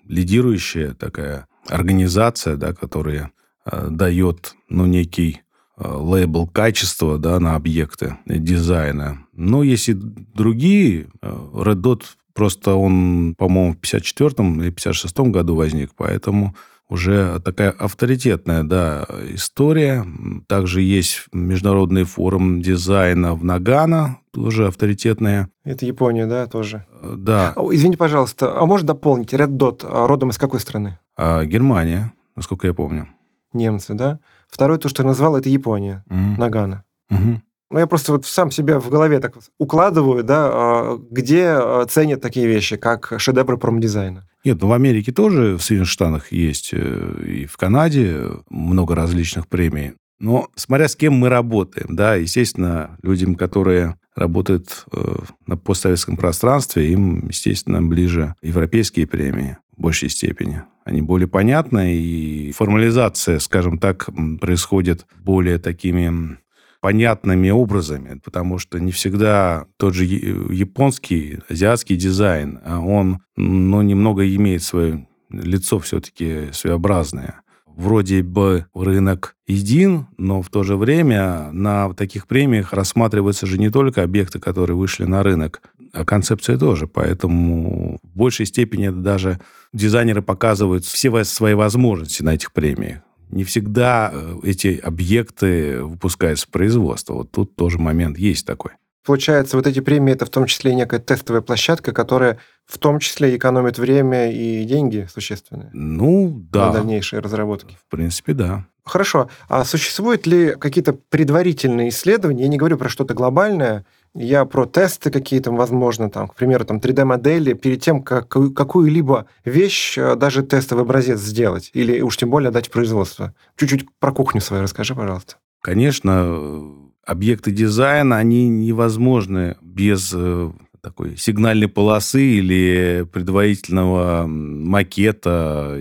лидирующая 0.07 0.93
такая 0.93 1.47
организация, 1.67 2.55
да, 2.55 2.73
которая 2.73 3.31
э, 3.65 3.87
дает 3.89 4.53
ну, 4.69 4.85
некий 4.85 5.41
э, 5.77 5.87
лейбл 5.87 6.47
качества 6.47 7.17
да, 7.17 7.39
на 7.39 7.55
объекты 7.55 8.17
дизайна. 8.25 9.25
Но 9.33 9.63
есть 9.63 9.89
и 9.89 9.93
другие. 9.93 11.07
Э, 11.21 11.31
Red 11.53 11.81
Dot 11.81 12.03
просто 12.33 12.75
он, 12.75 13.35
по-моему, 13.37 13.73
в 13.73 13.77
54 13.77 14.49
или 14.55 14.69
56 14.69 15.19
году 15.19 15.55
возник, 15.55 15.91
поэтому 15.95 16.55
уже 16.91 17.39
такая 17.39 17.71
авторитетная 17.71 18.63
да, 18.63 19.07
история. 19.29 20.05
Также 20.47 20.81
есть 20.81 21.23
международный 21.31 22.03
форум 22.03 22.61
дизайна 22.61 23.33
в 23.33 23.45
Нагано, 23.45 24.17
тоже 24.31 24.67
авторитетная. 24.67 25.49
Это 25.63 25.85
Япония, 25.85 26.25
да, 26.25 26.47
тоже? 26.47 26.85
Да. 27.01 27.55
Извини, 27.71 27.95
пожалуйста, 27.95 28.59
а 28.59 28.65
можешь 28.65 28.85
дополнить? 28.85 29.33
Red 29.33 29.51
Dot 29.57 29.87
а 29.89 30.05
родом 30.05 30.31
из 30.31 30.37
какой 30.37 30.59
страны? 30.59 30.99
А, 31.15 31.45
Германия, 31.45 32.11
насколько 32.35 32.67
я 32.67 32.73
помню. 32.73 33.07
Немцы, 33.53 33.93
да? 33.93 34.19
Второе, 34.49 34.77
то, 34.77 34.89
что 34.89 35.03
ты 35.03 35.07
назвал, 35.07 35.37
это 35.37 35.47
Япония, 35.47 36.03
угу. 36.09 36.41
Нагано. 36.41 36.83
Угу. 37.09 37.41
Ну, 37.71 37.79
я 37.79 37.87
просто 37.87 38.11
вот 38.11 38.25
сам 38.25 38.51
себя 38.51 38.81
в 38.81 38.89
голове 38.89 39.21
так 39.21 39.37
укладываю, 39.57 40.25
да, 40.25 40.49
а, 40.51 40.99
где 41.09 41.57
ценят 41.87 42.19
такие 42.19 42.47
вещи, 42.47 42.75
как 42.75 43.13
шедевры 43.17 43.57
промдизайна. 43.57 44.27
Нет, 44.43 44.61
ну 44.61 44.67
в 44.67 44.73
Америке 44.73 45.11
тоже, 45.11 45.57
в 45.57 45.61
Соединенных 45.61 45.89
Штатах 45.89 46.31
есть, 46.31 46.71
э, 46.73 47.23
и 47.27 47.45
в 47.45 47.57
Канаде 47.57 48.27
много 48.49 48.95
различных 48.95 49.47
премий. 49.47 49.93
Но 50.19 50.49
смотря 50.55 50.87
с 50.87 50.95
кем 50.95 51.13
мы 51.13 51.29
работаем, 51.29 51.95
да, 51.95 52.15
естественно, 52.15 52.97
людям, 53.01 53.35
которые 53.35 53.95
работают 54.15 54.85
э, 54.91 55.15
на 55.47 55.57
постсоветском 55.57 56.17
пространстве, 56.17 56.91
им, 56.91 57.27
естественно, 57.27 57.81
ближе 57.81 58.35
европейские 58.41 59.07
премии 59.07 59.57
в 59.77 59.81
большей 59.81 60.09
степени. 60.09 60.63
Они 60.85 61.01
более 61.01 61.27
понятны, 61.27 61.95
и 61.95 62.51
формализация, 62.51 63.39
скажем 63.39 63.77
так, 63.77 64.09
происходит 64.39 65.05
более 65.23 65.59
такими 65.59 66.37
понятными 66.81 67.51
образами, 67.51 68.19
потому 68.23 68.57
что 68.57 68.79
не 68.79 68.91
всегда 68.91 69.65
тот 69.77 69.93
же 69.93 70.03
японский, 70.03 71.39
азиатский 71.47 71.95
дизайн, 71.95 72.59
а 72.65 72.79
он 72.79 73.19
ну, 73.37 73.81
немного 73.83 74.27
имеет 74.35 74.63
свое 74.63 75.07
лицо 75.29 75.79
все-таки 75.79 76.49
своеобразное. 76.51 77.41
Вроде 77.67 78.21
бы 78.21 78.65
рынок 78.73 79.35
един, 79.47 80.07
но 80.17 80.41
в 80.41 80.49
то 80.49 80.63
же 80.63 80.75
время 80.75 81.51
на 81.51 81.93
таких 81.93 82.27
премиях 82.27 82.73
рассматриваются 82.73 83.45
же 83.45 83.57
не 83.57 83.69
только 83.69 84.03
объекты, 84.03 84.39
которые 84.39 84.75
вышли 84.75 85.05
на 85.05 85.23
рынок, 85.23 85.61
а 85.93 86.03
концепция 86.03 86.57
тоже. 86.57 86.87
Поэтому 86.87 87.99
в 88.03 88.17
большей 88.17 88.45
степени 88.45 88.89
даже 88.89 89.39
дизайнеры 89.71 90.21
показывают 90.21 90.83
все 90.83 91.23
свои 91.23 91.53
возможности 91.53 92.23
на 92.23 92.33
этих 92.33 92.51
премиях 92.51 93.01
не 93.31 93.43
всегда 93.43 94.11
э, 94.13 94.39
эти 94.43 94.79
объекты 94.81 95.83
выпускаются 95.83 96.47
в 96.47 96.49
производство. 96.49 97.13
Вот 97.13 97.31
тут 97.31 97.55
тоже 97.55 97.79
момент 97.79 98.17
есть 98.17 98.45
такой. 98.45 98.71
Получается, 99.03 99.57
вот 99.57 99.65
эти 99.65 99.79
премии 99.79 100.13
это 100.13 100.25
в 100.25 100.29
том 100.29 100.45
числе 100.45 100.75
некая 100.75 100.99
тестовая 100.99 101.41
площадка, 101.41 101.91
которая 101.91 102.37
в 102.67 102.77
том 102.77 102.99
числе 102.99 103.35
экономит 103.35 103.79
время 103.79 104.31
и 104.31 104.63
деньги 104.63 105.07
существенные. 105.11 105.71
Ну, 105.73 106.45
да. 106.51 106.67
На 106.67 106.73
дальнейшие 106.73 107.19
разработки. 107.19 107.75
В 107.83 107.89
принципе, 107.89 108.33
да. 108.33 108.67
Хорошо. 108.83 109.29
А 109.47 109.63
существуют 109.65 110.27
ли 110.27 110.55
какие-то 110.55 110.93
предварительные 110.93 111.89
исследования? 111.89 112.43
Я 112.43 112.49
не 112.49 112.57
говорю 112.57 112.77
про 112.77 112.89
что-то 112.89 113.13
глобальное, 113.13 113.85
я 114.13 114.45
про 114.45 114.65
тесты 114.65 115.09
какие-то, 115.09 115.51
возможно, 115.51 116.09
там, 116.09 116.27
к 116.27 116.35
примеру, 116.35 116.65
там 116.65 116.77
3D-модели, 116.77 117.53
перед 117.53 117.81
тем, 117.81 118.03
как 118.03 118.27
какую-либо 118.27 119.27
вещь, 119.45 119.97
э, 119.97 120.15
даже 120.15 120.43
тестовый 120.43 120.83
образец 120.83 121.19
сделать, 121.19 121.71
или 121.73 122.01
уж 122.01 122.17
тем 122.17 122.29
более 122.29 122.49
отдать 122.49 122.67
в 122.67 122.71
производство. 122.71 123.33
Чуть-чуть 123.57 123.87
про 123.99 124.11
кухню 124.11 124.41
свою 124.41 124.63
расскажи, 124.63 124.95
пожалуйста. 124.95 125.35
Конечно, 125.61 126.61
объекты 127.05 127.51
дизайна, 127.51 128.17
они 128.17 128.49
невозможны 128.49 129.55
без 129.61 130.11
э, 130.13 130.51
такой 130.81 131.15
сигнальной 131.17 131.67
полосы 131.67 132.21
или 132.21 133.07
предварительного 133.11 134.25
макета 134.27 135.77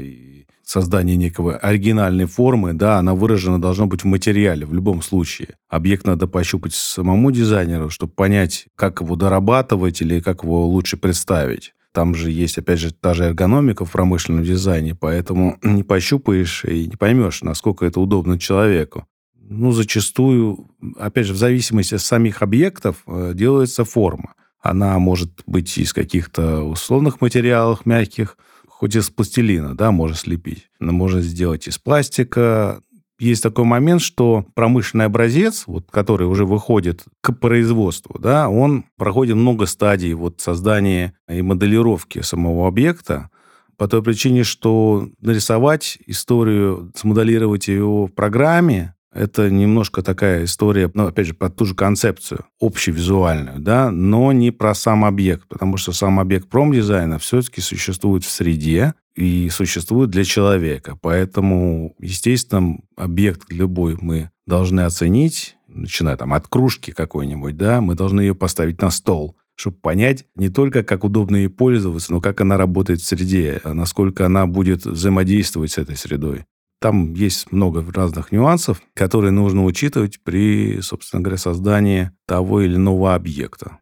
создание 0.70 1.16
некого 1.16 1.56
оригинальной 1.56 2.26
формы, 2.26 2.74
да, 2.74 2.98
она 2.98 3.14
выражена 3.16 3.60
должна 3.60 3.86
быть 3.86 4.02
в 4.02 4.06
материале 4.06 4.64
в 4.64 4.72
любом 4.72 5.02
случае. 5.02 5.56
Объект 5.68 6.06
надо 6.06 6.28
пощупать 6.28 6.74
самому 6.74 7.32
дизайнеру, 7.32 7.90
чтобы 7.90 8.12
понять, 8.12 8.66
как 8.76 9.00
его 9.00 9.16
дорабатывать 9.16 10.00
или 10.00 10.20
как 10.20 10.44
его 10.44 10.64
лучше 10.68 10.96
представить. 10.96 11.72
Там 11.92 12.14
же 12.14 12.30
есть, 12.30 12.56
опять 12.56 12.78
же, 12.78 12.94
та 12.94 13.14
же 13.14 13.24
эргономика 13.24 13.84
в 13.84 13.90
промышленном 13.90 14.44
дизайне, 14.44 14.94
поэтому 14.94 15.58
не 15.64 15.82
пощупаешь 15.82 16.64
и 16.64 16.86
не 16.86 16.94
поймешь, 16.94 17.42
насколько 17.42 17.84
это 17.84 17.98
удобно 17.98 18.38
человеку. 18.38 19.06
Ну, 19.34 19.72
зачастую, 19.72 20.70
опять 20.96 21.26
же, 21.26 21.32
в 21.32 21.36
зависимости 21.36 21.96
от 21.96 22.00
самих 22.00 22.42
объектов 22.42 23.02
э, 23.08 23.32
делается 23.34 23.84
форма. 23.84 24.34
Она 24.60 24.96
может 25.00 25.32
быть 25.46 25.76
из 25.78 25.92
каких-то 25.92 26.62
условных 26.62 27.20
материалов 27.20 27.86
мягких, 27.86 28.36
хоть 28.80 28.96
из 28.96 29.10
пластилина, 29.10 29.76
да, 29.76 29.90
можно 29.90 30.16
слепить. 30.16 30.70
Но 30.80 30.92
можно 30.92 31.20
сделать 31.20 31.68
из 31.68 31.76
пластика. 31.76 32.80
Есть 33.18 33.42
такой 33.42 33.66
момент, 33.66 34.00
что 34.00 34.46
промышленный 34.54 35.04
образец, 35.04 35.64
вот, 35.66 35.90
который 35.90 36.26
уже 36.26 36.46
выходит 36.46 37.04
к 37.20 37.34
производству, 37.34 38.18
да, 38.18 38.48
он 38.48 38.86
проходит 38.96 39.36
много 39.36 39.66
стадий 39.66 40.14
вот, 40.14 40.40
создания 40.40 41.12
и 41.28 41.42
моделировки 41.42 42.22
самого 42.22 42.66
объекта, 42.66 43.28
по 43.76 43.86
той 43.86 44.02
причине, 44.02 44.44
что 44.44 45.10
нарисовать 45.20 45.98
историю, 46.06 46.90
смоделировать 46.96 47.68
ее 47.68 48.06
в 48.06 48.08
программе, 48.08 48.94
это 49.12 49.50
немножко 49.50 50.02
такая 50.02 50.44
история, 50.44 50.90
ну, 50.94 51.06
опять 51.06 51.26
же, 51.26 51.34
про 51.34 51.50
ту 51.50 51.64
же 51.64 51.74
концепцию, 51.74 52.44
общевизуальную, 52.60 53.58
да, 53.58 53.90
но 53.90 54.32
не 54.32 54.50
про 54.50 54.74
сам 54.74 55.04
объект, 55.04 55.48
потому 55.48 55.76
что 55.76 55.92
сам 55.92 56.20
объект 56.20 56.48
промдизайна 56.48 57.18
все-таки 57.18 57.60
существует 57.60 58.24
в 58.24 58.30
среде 58.30 58.94
и 59.16 59.48
существует 59.50 60.10
для 60.10 60.24
человека. 60.24 60.96
Поэтому, 61.00 61.94
естественно, 61.98 62.78
объект 62.96 63.50
любой 63.50 63.98
мы 64.00 64.30
должны 64.46 64.82
оценить, 64.82 65.56
начиная 65.66 66.16
там 66.16 66.32
от 66.32 66.46
кружки 66.46 66.92
какой-нибудь, 66.92 67.56
да, 67.56 67.80
мы 67.80 67.94
должны 67.94 68.20
ее 68.20 68.34
поставить 68.34 68.80
на 68.80 68.90
стол, 68.90 69.36
чтобы 69.56 69.76
понять 69.76 70.24
не 70.36 70.48
только, 70.48 70.82
как 70.82 71.04
удобно 71.04 71.36
ей 71.36 71.48
пользоваться, 71.48 72.12
но 72.12 72.20
как 72.20 72.40
она 72.40 72.56
работает 72.56 73.00
в 73.00 73.06
среде, 73.06 73.60
а 73.62 73.74
насколько 73.74 74.24
она 74.24 74.46
будет 74.46 74.86
взаимодействовать 74.86 75.72
с 75.72 75.78
этой 75.78 75.96
средой. 75.96 76.46
Там 76.80 77.12
есть 77.12 77.52
много 77.52 77.84
разных 77.92 78.32
нюансов, 78.32 78.80
которые 78.94 79.32
нужно 79.32 79.64
учитывать 79.64 80.18
при, 80.24 80.80
собственно 80.80 81.20
говоря, 81.22 81.36
создании 81.36 82.10
того 82.26 82.62
или 82.62 82.76
иного 82.76 83.14
объекта. 83.14 83.78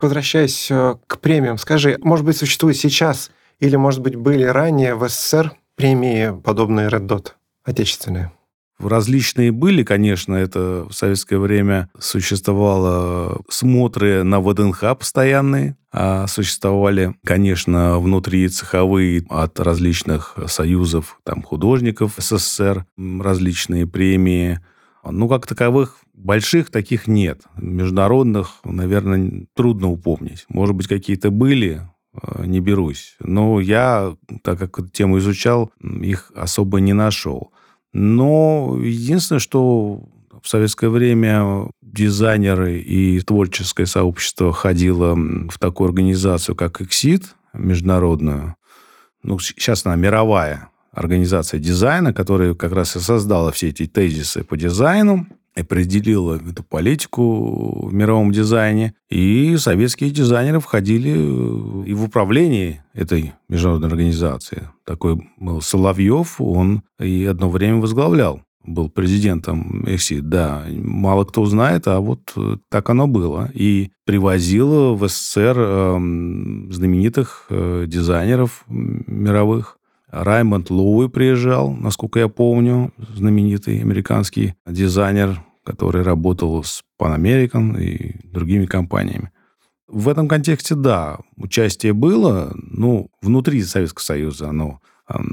Возвращаясь 0.00 0.70
э, 0.70 0.94
к 1.08 1.18
премиям, 1.18 1.58
скажи, 1.58 1.98
может 2.02 2.24
быть, 2.24 2.36
существует 2.36 2.76
сейчас 2.76 3.32
или, 3.58 3.74
может 3.74 4.00
быть, 4.00 4.14
были 4.14 4.44
ранее 4.44 4.94
в 4.94 5.08
СССР 5.08 5.52
премии, 5.74 6.38
подобные 6.42 6.88
Red 6.88 7.08
Dot, 7.08 7.32
отечественные? 7.64 8.30
Различные 8.78 9.52
были, 9.52 9.84
конечно, 9.84 10.34
это 10.34 10.86
в 10.88 10.92
советское 10.92 11.38
время 11.38 11.90
существовало 11.98 13.40
смотры 13.48 14.24
на 14.24 14.40
ВДНХ 14.40 14.98
постоянные, 14.98 15.76
а 15.92 16.26
существовали, 16.26 17.14
конечно, 17.24 18.00
внутри 18.00 18.48
цеховые 18.48 19.24
от 19.30 19.60
различных 19.60 20.36
союзов 20.46 21.20
там, 21.22 21.42
художников 21.42 22.14
СССР, 22.18 22.84
различные 22.96 23.86
премии. 23.86 24.58
Ну, 25.08 25.28
как 25.28 25.46
таковых 25.46 25.98
больших 26.12 26.70
таких 26.70 27.06
нет. 27.06 27.42
Международных, 27.56 28.56
наверное, 28.64 29.46
трудно 29.54 29.88
упомнить. 29.88 30.46
Может 30.48 30.74
быть, 30.74 30.88
какие-то 30.88 31.30
были, 31.30 31.82
э, 32.20 32.44
не 32.46 32.58
берусь. 32.60 33.14
Но 33.20 33.60
я, 33.60 34.16
так 34.42 34.58
как 34.58 34.78
эту 34.78 34.88
тему 34.88 35.18
изучал, 35.18 35.70
их 35.80 36.32
особо 36.34 36.80
не 36.80 36.92
нашел. 36.92 37.52
Но 37.94 38.76
единственное, 38.82 39.38
что 39.38 40.02
в 40.42 40.48
советское 40.48 40.88
время 40.88 41.70
дизайнеры 41.80 42.78
и 42.80 43.20
творческое 43.20 43.86
сообщество 43.86 44.52
ходило 44.52 45.14
в 45.14 45.58
такую 45.58 45.88
организацию, 45.88 46.56
как 46.56 46.82
«Эксид», 46.82 47.34
международную. 47.54 48.56
Ну, 49.22 49.38
сейчас 49.38 49.86
она 49.86 49.94
мировая 49.94 50.70
организация 50.92 51.60
дизайна, 51.60 52.12
которая 52.12 52.54
как 52.54 52.72
раз 52.72 52.96
и 52.96 53.00
создала 53.00 53.52
все 53.52 53.68
эти 53.68 53.86
тезисы 53.86 54.42
по 54.42 54.56
дизайну, 54.56 55.26
определила 55.54 56.36
эту 56.36 56.62
политику 56.62 57.86
в 57.86 57.94
мировом 57.94 58.32
дизайне. 58.32 58.94
И 59.08 59.56
советские 59.56 60.10
дизайнеры 60.10 60.60
входили 60.60 61.10
и 61.10 61.94
в 61.94 62.04
управление 62.04 62.84
этой 62.92 63.32
международной 63.48 63.88
организации. 63.88 64.68
Такой 64.84 65.20
был 65.38 65.60
Соловьев, 65.60 66.40
он 66.40 66.82
и 67.00 67.24
одно 67.24 67.48
время 67.50 67.80
возглавлял 67.80 68.42
был 68.66 68.88
президентом 68.88 69.84
ЭКСИ, 69.86 70.20
да, 70.20 70.64
мало 70.70 71.24
кто 71.24 71.44
знает, 71.46 71.86
а 71.86 72.00
вот 72.00 72.20
так 72.70 72.90
оно 72.90 73.06
было. 73.06 73.50
И 73.52 73.90
привозил 74.04 74.94
в 74.94 75.06
СССР 75.08 75.54
э, 75.56 75.98
знаменитых 76.70 77.46
э, 77.50 77.84
дизайнеров 77.86 78.64
мировых. 78.68 79.78
Раймонд 80.22 80.70
Лоуи 80.70 81.08
приезжал, 81.08 81.72
насколько 81.72 82.20
я 82.20 82.28
помню, 82.28 82.92
знаменитый 82.98 83.80
американский 83.80 84.54
дизайнер, 84.66 85.42
который 85.64 86.02
работал 86.02 86.62
с 86.62 86.82
Pan 87.00 87.16
American 87.18 87.80
и 87.80 88.20
другими 88.28 88.66
компаниями. 88.66 89.30
В 89.88 90.08
этом 90.08 90.28
контексте, 90.28 90.74
да, 90.74 91.18
участие 91.36 91.92
было, 91.92 92.52
но 92.54 93.08
внутри 93.20 93.62
Советского 93.62 94.02
Союза 94.02 94.48
оно 94.50 94.80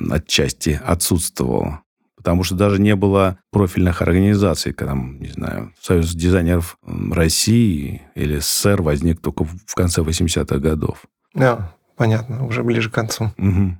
отчасти 0.09 0.79
отсутствовало. 0.83 1.81
Потому 2.17 2.43
что 2.43 2.55
даже 2.55 2.79
не 2.79 2.95
было 2.95 3.37
профильных 3.51 4.01
организаций, 4.01 4.73
когда, 4.73 4.93
не 4.93 5.29
знаю, 5.29 5.73
Союз 5.81 6.13
дизайнеров 6.13 6.77
России 6.83 8.01
или 8.15 8.37
СССР 8.39 8.81
возник 8.81 9.21
только 9.21 9.43
в 9.43 9.75
конце 9.75 10.01
80-х 10.01 10.57
годов. 10.57 11.05
Да, 11.33 11.75
понятно, 11.97 12.45
уже 12.45 12.63
ближе 12.63 12.89
к 12.89 12.93
концу. 12.93 13.31
Угу. 13.37 13.77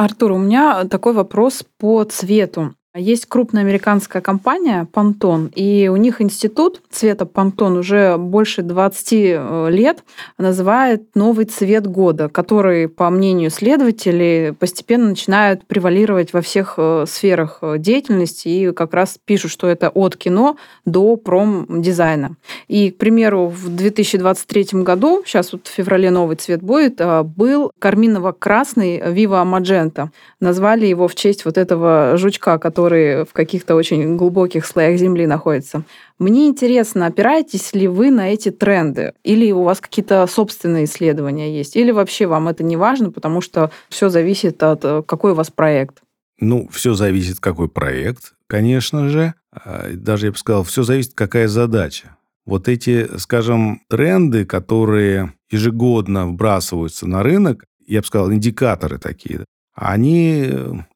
Артур, 0.00 0.32
у 0.32 0.38
меня 0.38 0.86
такой 0.86 1.12
вопрос 1.12 1.62
по 1.76 2.02
цвету. 2.04 2.74
Есть 2.96 3.26
крупная 3.26 3.62
американская 3.62 4.20
компания 4.20 4.84
Pantone, 4.92 5.52
и 5.54 5.86
у 5.86 5.94
них 5.94 6.20
институт 6.20 6.82
цвета 6.90 7.24
Pantone 7.24 7.78
уже 7.78 8.16
больше 8.16 8.62
20 8.62 9.12
э, 9.12 9.66
лет 9.70 10.02
называет 10.38 11.14
новый 11.14 11.44
цвет 11.44 11.86
года, 11.86 12.28
который, 12.28 12.88
по 12.88 13.08
мнению 13.10 13.50
следователей, 13.50 14.54
постепенно 14.54 15.10
начинает 15.10 15.64
превалировать 15.68 16.32
во 16.32 16.40
всех 16.40 16.74
э, 16.78 17.04
сферах 17.06 17.58
э, 17.62 17.76
деятельности, 17.78 18.48
и 18.48 18.72
как 18.72 18.92
раз 18.92 19.18
пишут, 19.24 19.52
что 19.52 19.68
это 19.68 19.90
от 19.90 20.16
кино 20.16 20.56
до 20.84 21.14
промдизайна. 21.14 22.34
И, 22.66 22.90
к 22.90 22.98
примеру, 22.98 23.46
в 23.46 23.68
2023 23.68 24.82
году, 24.82 25.22
сейчас 25.24 25.52
вот 25.52 25.68
в 25.68 25.70
феврале 25.70 26.10
новый 26.10 26.34
цвет 26.34 26.60
будет, 26.60 27.00
был 27.36 27.70
карминово-красный 27.78 28.98
Viva 28.98 29.44
Magenta. 29.44 30.08
Назвали 30.40 30.86
его 30.86 31.06
в 31.06 31.14
честь 31.14 31.44
вот 31.44 31.56
этого 31.56 32.16
жучка, 32.16 32.58
который 32.58 32.79
который 32.80 33.24
в 33.24 33.32
каких-то 33.34 33.74
очень 33.74 34.16
глубоких 34.16 34.64
слоях 34.64 34.98
земли 34.98 35.26
находится. 35.26 35.82
Мне 36.18 36.46
интересно, 36.46 37.06
опираетесь 37.06 37.74
ли 37.74 37.86
вы 37.86 38.10
на 38.10 38.32
эти 38.32 38.50
тренды? 38.50 39.12
Или 39.22 39.52
у 39.52 39.62
вас 39.62 39.80
какие-то 39.80 40.26
собственные 40.26 40.84
исследования 40.84 41.54
есть? 41.54 41.76
Или 41.76 41.90
вообще 41.90 42.26
вам 42.26 42.48
это 42.48 42.62
не 42.64 42.76
важно, 42.76 43.10
потому 43.10 43.42
что 43.42 43.70
все 43.90 44.08
зависит 44.08 44.62
от 44.62 44.84
э, 44.84 45.02
какой 45.06 45.32
у 45.32 45.34
вас 45.34 45.50
проект? 45.50 45.98
Ну, 46.40 46.68
все 46.72 46.94
зависит, 46.94 47.38
какой 47.38 47.68
проект, 47.68 48.32
конечно 48.46 49.10
же. 49.10 49.34
А, 49.52 49.90
даже, 49.92 50.26
я 50.26 50.32
бы 50.32 50.38
сказал, 50.38 50.64
все 50.64 50.82
зависит, 50.82 51.12
какая 51.14 51.48
задача. 51.48 52.16
Вот 52.46 52.66
эти, 52.66 53.08
скажем, 53.18 53.82
тренды, 53.90 54.46
которые 54.46 55.34
ежегодно 55.50 56.26
вбрасываются 56.26 57.06
на 57.06 57.22
рынок, 57.22 57.64
я 57.86 58.00
бы 58.00 58.06
сказал, 58.06 58.32
индикаторы 58.32 58.98
такие, 58.98 59.44
они 59.80 60.46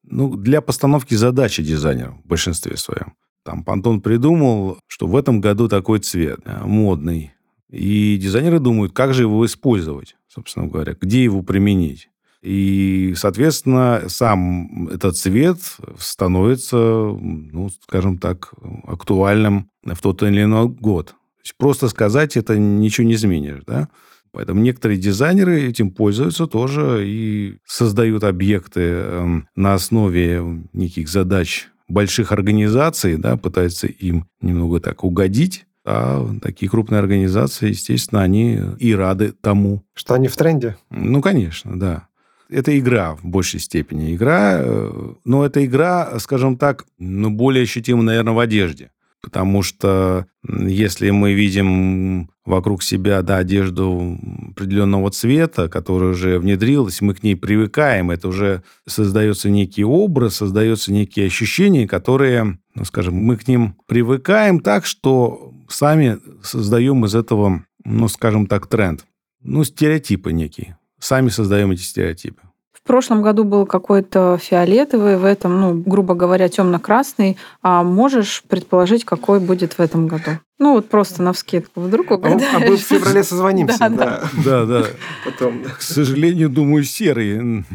ну, 0.03 0.35
для 0.35 0.61
постановки 0.61 1.15
задачи 1.15 1.63
дизайнера 1.63 2.11
в 2.23 2.27
большинстве 2.27 2.77
своем. 2.77 3.13
Там 3.43 3.63
Пантон 3.63 3.99
придумал, 3.99 4.77
что 4.87 5.07
в 5.07 5.15
этом 5.15 5.41
году 5.41 5.67
такой 5.67 5.99
цвет 5.99 6.39
э, 6.45 6.63
модный. 6.65 7.33
И 7.69 8.17
дизайнеры 8.21 8.59
думают, 8.59 8.93
как 8.93 9.13
же 9.13 9.23
его 9.23 9.43
использовать, 9.45 10.15
собственно 10.27 10.67
говоря, 10.67 10.95
где 10.99 11.23
его 11.23 11.41
применить. 11.41 12.09
И, 12.43 13.15
соответственно, 13.17 14.03
сам 14.07 14.87
этот 14.89 15.17
цвет 15.17 15.57
становится, 15.97 16.77
ну, 16.77 17.69
скажем 17.87 18.19
так, 18.19 18.53
актуальным 18.85 19.71
в 19.83 19.99
тот 19.99 20.21
или 20.21 20.43
иной 20.43 20.69
год. 20.69 21.15
Просто 21.57 21.89
сказать 21.89 22.37
это 22.37 22.57
ничего 22.57 23.07
не 23.07 23.15
изменишь, 23.15 23.63
да? 23.65 23.89
Поэтому 24.35 24.59
некоторые 24.59 24.99
дизайнеры 24.99 25.63
этим 25.63 25.91
пользуются 25.91 26.45
тоже 26.45 27.07
и 27.07 27.57
создают 27.65 28.25
объекты 28.25 28.81
эм, 28.81 29.47
на 29.55 29.75
основе 29.75 30.43
неких 30.73 31.07
задач 31.07 31.69
больших 31.87 32.33
организаций, 32.33 33.15
да, 33.15 33.37
пытаются 33.37 33.87
им 33.87 34.27
немного 34.41 34.81
так 34.81 35.05
угодить. 35.05 35.65
А 35.85 36.27
такие 36.41 36.69
крупные 36.69 36.99
организации, 36.99 37.69
естественно, 37.69 38.23
они 38.23 38.59
и 38.77 38.93
рады 38.93 39.31
тому. 39.39 39.85
Что 39.93 40.15
они 40.15 40.27
в 40.27 40.35
тренде? 40.35 40.75
Ну, 40.89 41.21
конечно, 41.21 41.79
да. 41.79 42.09
Это 42.49 42.77
игра 42.77 43.15
в 43.15 43.23
большей 43.23 43.61
степени. 43.61 44.13
Игра, 44.13 44.57
э, 44.59 45.13
но 45.23 45.45
это 45.45 45.63
игра, 45.63 46.19
скажем 46.19 46.57
так, 46.57 46.83
ну, 46.99 47.29
более 47.29 47.63
ощутима, 47.63 48.03
наверное, 48.03 48.33
в 48.33 48.39
одежде. 48.39 48.91
Потому 49.21 49.63
что 49.63 50.25
если 50.43 51.09
мы 51.11 51.33
видим 51.33 52.29
вокруг 52.45 52.83
себя 52.83 53.21
да, 53.21 53.37
одежду 53.37 54.17
определенного 54.51 55.09
цвета, 55.11 55.67
которая 55.67 56.11
уже 56.11 56.39
внедрилась, 56.39 57.01
мы 57.01 57.13
к 57.15 57.23
ней 57.23 57.35
привыкаем, 57.35 58.11
это 58.11 58.27
уже 58.27 58.61
создается 58.87 59.49
некий 59.49 59.83
образ, 59.83 60.35
создается 60.35 60.93
некие 60.93 61.25
ощущения, 61.25 61.87
которые, 61.87 62.59
ну, 62.75 62.85
скажем, 62.85 63.15
мы 63.15 63.35
к 63.37 63.47
ним 63.47 63.75
привыкаем 63.87 64.59
так, 64.59 64.85
что 64.85 65.53
сами 65.67 66.19
создаем 66.43 67.03
из 67.05 67.15
этого, 67.15 67.65
ну, 67.83 68.07
скажем 68.07 68.47
так, 68.47 68.67
тренд. 68.67 69.05
Ну, 69.41 69.63
стереотипы 69.63 70.31
некие. 70.31 70.77
Сами 70.99 71.29
создаем 71.29 71.71
эти 71.71 71.81
стереотипы. 71.81 72.41
В 72.85 72.87
прошлом 72.87 73.23
году 73.23 73.45
был 73.45 73.65
какой-то 73.65 74.37
фиолетовый, 74.39 75.17
в 75.17 75.25
этом, 75.25 75.59
ну, 75.59 75.73
грубо 75.73 76.13
говоря, 76.13 76.47
темно-красный. 76.49 77.35
А 77.63 77.81
можешь 77.81 78.43
предположить, 78.47 79.03
какой 79.05 79.39
будет 79.39 79.73
в 79.73 79.79
этом 79.79 80.05
году? 80.05 80.37
Ну, 80.59 80.73
вот 80.73 80.87
просто 80.87 81.23
на 81.23 81.33
вскидку. 81.33 81.81
Вдруг 81.81 82.11
угадаешь. 82.11 82.53
А, 82.53 82.59
мы 82.59 82.75
в 82.75 82.81
феврале 82.81 83.23
созвонимся. 83.23 83.79
Да, 83.79 83.89
да. 83.89 84.21
Да, 84.45 84.65
да. 84.65 84.83
Потом. 85.25 85.63
К 85.63 85.81
сожалению, 85.81 86.47
думаю, 86.47 86.83
серый. 86.83 87.65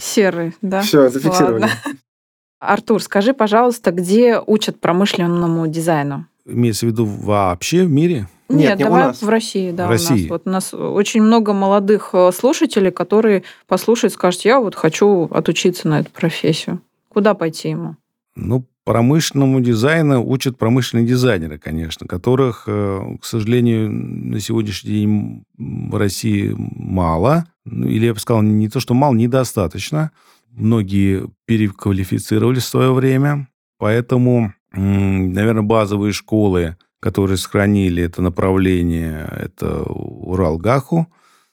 Серый, 0.00 0.54
да. 0.62 0.82
Все, 0.82 1.08
зафиксировали. 1.08 1.68
Артур, 2.60 3.02
скажи, 3.02 3.34
пожалуйста, 3.34 3.90
где 3.90 4.38
учат 4.38 4.80
промышленному 4.80 5.66
дизайну? 5.66 6.24
Имеется 6.46 6.86
в 6.86 6.90
виду 6.90 7.04
вообще 7.04 7.82
в 7.82 7.90
мире? 7.90 8.28
Нет, 8.48 8.70
Нет 8.70 8.78
давай 8.78 9.04
у 9.04 9.06
нас. 9.08 9.22
в 9.22 9.28
России, 9.28 9.70
да. 9.72 9.86
В 9.86 9.90
России. 9.90 10.14
У 10.14 10.16
нас, 10.16 10.28
вот 10.30 10.42
у 10.46 10.50
нас 10.50 10.74
очень 10.74 11.22
много 11.22 11.52
молодых 11.52 12.10
э, 12.14 12.30
слушателей, 12.32 12.90
которые 12.90 13.42
послушают, 13.66 14.14
скажут, 14.14 14.42
я 14.42 14.58
вот 14.58 14.74
хочу 14.74 15.24
отучиться 15.30 15.86
на 15.86 16.00
эту 16.00 16.10
профессию. 16.10 16.80
Куда 17.08 17.34
пойти 17.34 17.70
ему? 17.70 17.96
Ну, 18.36 18.64
промышленному 18.84 19.60
дизайну 19.60 20.24
учат 20.24 20.56
промышленные 20.56 21.06
дизайнеры, 21.06 21.58
конечно, 21.58 22.06
которых, 22.06 22.64
э, 22.66 23.16
к 23.20 23.24
сожалению, 23.26 23.92
на 23.92 24.40
сегодняшний 24.40 24.90
день 24.92 25.44
в 25.58 25.94
России 25.98 26.54
мало. 26.56 27.44
Ну, 27.66 27.86
или 27.86 28.06
я 28.06 28.14
бы 28.14 28.20
сказал, 28.20 28.40
не 28.40 28.70
то, 28.70 28.80
что 28.80 28.94
мало, 28.94 29.12
недостаточно. 29.12 30.10
Многие 30.52 31.28
переквалифицировались 31.44 32.62
в 32.62 32.68
свое 32.68 32.94
время. 32.94 33.48
Поэтому, 33.78 34.54
наверное, 34.72 35.62
базовые 35.62 36.12
школы 36.12 36.76
которые 37.00 37.36
сохранили 37.36 38.02
это 38.02 38.22
направление, 38.22 39.28
это 39.36 39.82
Уралгаху, 39.82 41.06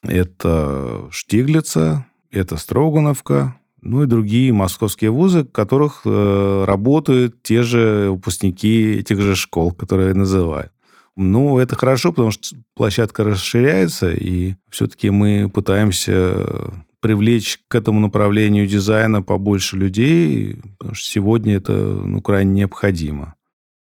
это 0.04 1.08
Штиглица, 1.12 2.06
это 2.32 2.58
Строгановка, 2.58 3.56
ну 3.82 4.04
и 4.04 4.08
другие 4.08 4.52
московские 4.52 5.12
вузы, 5.12 5.44
в 5.44 5.52
которых 5.52 6.02
э, 6.06 6.64
работают 6.66 7.44
те 7.44 7.62
же 7.62 8.10
выпускники 8.10 8.96
этих 8.96 9.22
же 9.22 9.36
школ, 9.36 9.72
которые 9.72 10.10
я 10.10 10.16
называю. 10.16 10.72
Ну, 11.16 11.60
это 11.60 11.76
хорошо, 11.76 12.12
потому 12.12 12.32
что 12.32 12.58
площадка 12.74 13.24
расширяется, 13.24 14.12
и 14.12 14.56
все-таки 14.70 15.12
мы 15.12 15.50
пытаемся 15.54 16.74
привлечь 17.00 17.60
к 17.68 17.76
этому 17.76 18.00
направлению 18.00 18.68
дизайна 18.68 19.22
побольше 19.22 19.78
людей, 19.78 20.58
потому 20.80 20.96
что 20.96 21.08
сегодня 21.08 21.56
это 21.58 21.72
ну, 21.74 22.20
крайне 22.22 22.52
необходимо. 22.52 23.35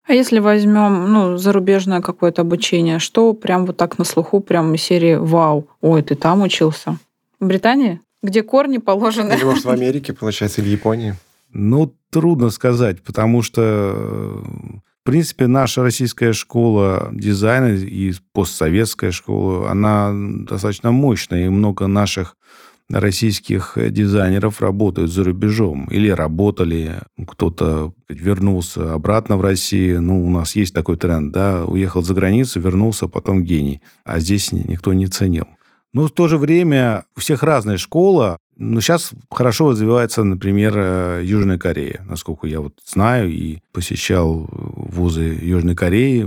А 0.06 0.14
если 0.14 0.40
возьмем 0.40 1.12
ну, 1.12 1.38
зарубежное 1.38 2.02
какое-то 2.02 2.42
обучение, 2.42 3.00
что 3.00 3.34
прям 3.34 3.66
вот 3.66 3.78
так 3.78 3.98
на 3.98 4.04
слуху, 4.04 4.42
прям 4.42 4.74
из 4.74 4.82
серии 4.82 5.16
«Вау, 5.16 5.68
ой, 5.82 6.02
ты 6.02 6.16
там 6.16 6.42
учился»? 6.42 6.98
В 7.40 7.46
Британии? 7.46 8.02
Где 8.22 8.44
корни 8.44 8.80
положены? 8.80 9.34
Или, 9.34 9.44
может, 9.44 9.66
в 9.66 9.70
Америке, 9.70 10.14
получается, 10.14 10.62
или 10.62 10.70
Японии? 10.70 11.16
Ну, 11.52 11.94
трудно 12.10 12.50
сказать, 12.50 13.02
потому 13.02 13.42
что, 13.42 13.62
в 13.96 15.04
принципе, 15.04 15.48
наша 15.48 15.84
российская 15.84 16.34
школа 16.34 17.10
дизайна 17.12 17.76
и 17.76 18.14
постсоветская 18.34 19.12
школа, 19.12 19.72
она 19.72 20.12
достаточно 20.14 20.92
мощная, 20.92 21.46
и 21.46 21.50
много 21.50 21.88
наших 21.88 22.36
российских 22.90 23.78
дизайнеров 23.78 24.62
работают 24.62 25.12
за 25.12 25.24
рубежом 25.24 25.88
или 25.90 26.10
работали, 26.10 27.02
кто-то 27.28 27.94
вернулся 28.10 28.94
обратно 28.94 29.38
в 29.38 29.42
Россию. 29.42 30.02
Ну, 30.02 30.26
у 30.26 30.30
нас 30.30 30.56
есть 30.56 30.74
такой 30.74 30.98
тренд, 30.98 31.32
да, 31.32 31.66
уехал 31.66 32.02
за 32.02 32.14
границу, 32.14 32.60
вернулся, 32.60 33.08
потом 33.08 33.44
гений. 33.44 33.82
А 34.04 34.20
здесь 34.20 34.52
никто 34.52 34.94
не 34.94 35.08
ценил. 35.08 35.48
Но 35.94 36.08
в 36.08 36.12
то 36.12 36.28
же 36.28 36.38
время 36.38 37.06
у 37.16 37.20
всех 37.20 37.44
разная 37.44 37.78
школа. 37.78 38.38
Но 38.56 38.82
сейчас 38.82 39.12
хорошо 39.32 39.72
развивается, 39.72 40.24
например, 40.24 40.74
э, 40.76 41.22
Южная 41.24 41.58
Корея, 41.58 42.06
насколько 42.08 42.46
я 42.48 42.62
вот 42.62 42.74
знаю 42.86 43.32
и 43.32 43.60
посещал 43.72 44.48
вузы 44.52 45.40
Южной 45.42 45.76
Кореи. 45.76 46.24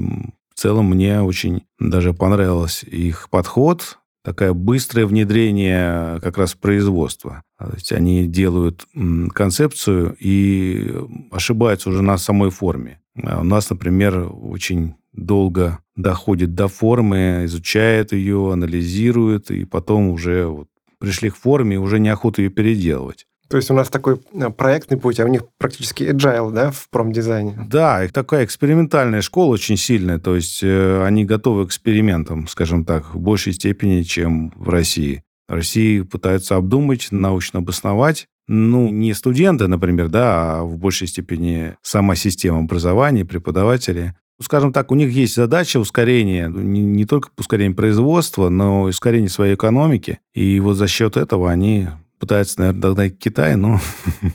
В 0.52 0.58
целом 0.58 0.90
мне 0.90 1.20
очень 1.20 1.62
даже 1.78 2.14
понравился 2.14 2.86
их 2.86 3.28
подход 3.30 3.98
такое 4.26 4.52
быстрое 4.54 5.06
внедрение 5.06 6.18
как 6.20 6.36
раз 6.36 6.54
производства. 6.54 7.44
То 7.60 7.70
есть 7.74 7.92
они 7.92 8.26
делают 8.26 8.84
концепцию 9.32 10.16
и 10.18 10.92
ошибаются 11.30 11.90
уже 11.90 12.02
на 12.02 12.18
самой 12.18 12.50
форме. 12.50 13.00
А 13.22 13.40
у 13.40 13.44
нас, 13.44 13.70
например, 13.70 14.28
очень 14.32 14.94
долго 15.12 15.78
доходит 15.94 16.56
до 16.56 16.66
формы, 16.66 17.42
изучает 17.44 18.12
ее, 18.12 18.52
анализирует, 18.52 19.52
и 19.52 19.64
потом 19.64 20.08
уже 20.08 20.46
вот 20.46 20.68
пришли 20.98 21.30
к 21.30 21.36
форме, 21.36 21.76
и 21.76 21.78
уже 21.78 22.00
неохота 22.00 22.42
ее 22.42 22.50
переделывать. 22.50 23.28
То 23.48 23.56
есть 23.56 23.70
у 23.70 23.74
нас 23.74 23.88
такой 23.88 24.20
э, 24.32 24.50
проектный 24.50 24.98
путь, 24.98 25.20
а 25.20 25.24
у 25.24 25.28
них 25.28 25.42
практически 25.58 26.04
agile, 26.04 26.52
да, 26.52 26.70
в 26.70 26.88
промдизайне? 26.90 27.56
Да, 27.68 28.04
их 28.04 28.12
такая 28.12 28.44
экспериментальная 28.44 29.22
школа 29.22 29.54
очень 29.54 29.76
сильная, 29.76 30.18
то 30.18 30.34
есть 30.34 30.62
э, 30.62 31.04
они 31.04 31.24
готовы 31.24 31.66
к 31.66 31.68
экспериментам, 31.68 32.48
скажем 32.48 32.84
так, 32.84 33.14
в 33.14 33.18
большей 33.18 33.52
степени, 33.52 34.02
чем 34.02 34.52
в 34.56 34.68
России. 34.68 35.22
России 35.48 36.00
пытаются 36.00 36.56
обдумать, 36.56 37.08
научно 37.12 37.60
обосновать, 37.60 38.26
ну, 38.48 38.88
не 38.90 39.12
студенты, 39.12 39.66
например, 39.66 40.08
да, 40.08 40.58
а 40.58 40.62
в 40.62 40.76
большей 40.78 41.08
степени 41.08 41.76
сама 41.82 42.14
система 42.14 42.60
образования, 42.60 43.24
преподаватели. 43.24 44.14
Скажем 44.40 44.72
так, 44.72 44.92
у 44.92 44.94
них 44.94 45.10
есть 45.12 45.34
задача 45.34 45.78
ускорения, 45.78 46.48
ну, 46.48 46.60
не, 46.60 46.82
не 46.82 47.06
только 47.06 47.30
ускорения 47.38 47.74
производства, 47.74 48.48
но 48.48 48.86
и 48.86 48.90
ускорения 48.90 49.28
своей 49.28 49.54
экономики. 49.54 50.20
И 50.34 50.60
вот 50.60 50.74
за 50.74 50.86
счет 50.86 51.16
этого 51.16 51.50
они 51.50 51.88
пытаются, 52.18 52.60
наверное, 52.60 52.80
догнать 52.80 53.18
Китай, 53.18 53.56
но 53.56 53.80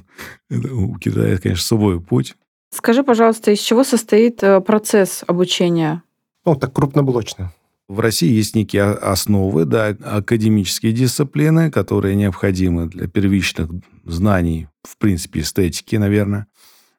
у 0.50 0.98
Китая, 0.98 1.38
конечно, 1.38 1.64
свой 1.64 2.02
путь. 2.02 2.36
Скажи, 2.74 3.04
пожалуйста, 3.04 3.52
из 3.52 3.60
чего 3.60 3.84
состоит 3.84 4.42
э, 4.44 4.62
процесс 4.62 5.24
обучения? 5.28 6.04
Ну, 6.46 6.56
так 6.56 6.74
крупноблочно. 6.74 7.54
В 7.88 8.00
России 8.00 8.32
есть 8.32 8.56
некие 8.56 8.84
основы, 8.84 9.66
да, 9.66 9.88
академические 9.88 10.94
дисциплины, 10.94 11.70
которые 11.70 12.16
необходимы 12.16 12.88
для 12.88 13.08
первичных 13.08 13.70
знаний, 14.06 14.68
в 14.84 14.98
принципе, 14.98 15.42
эстетики, 15.42 15.98
наверное. 15.98 16.48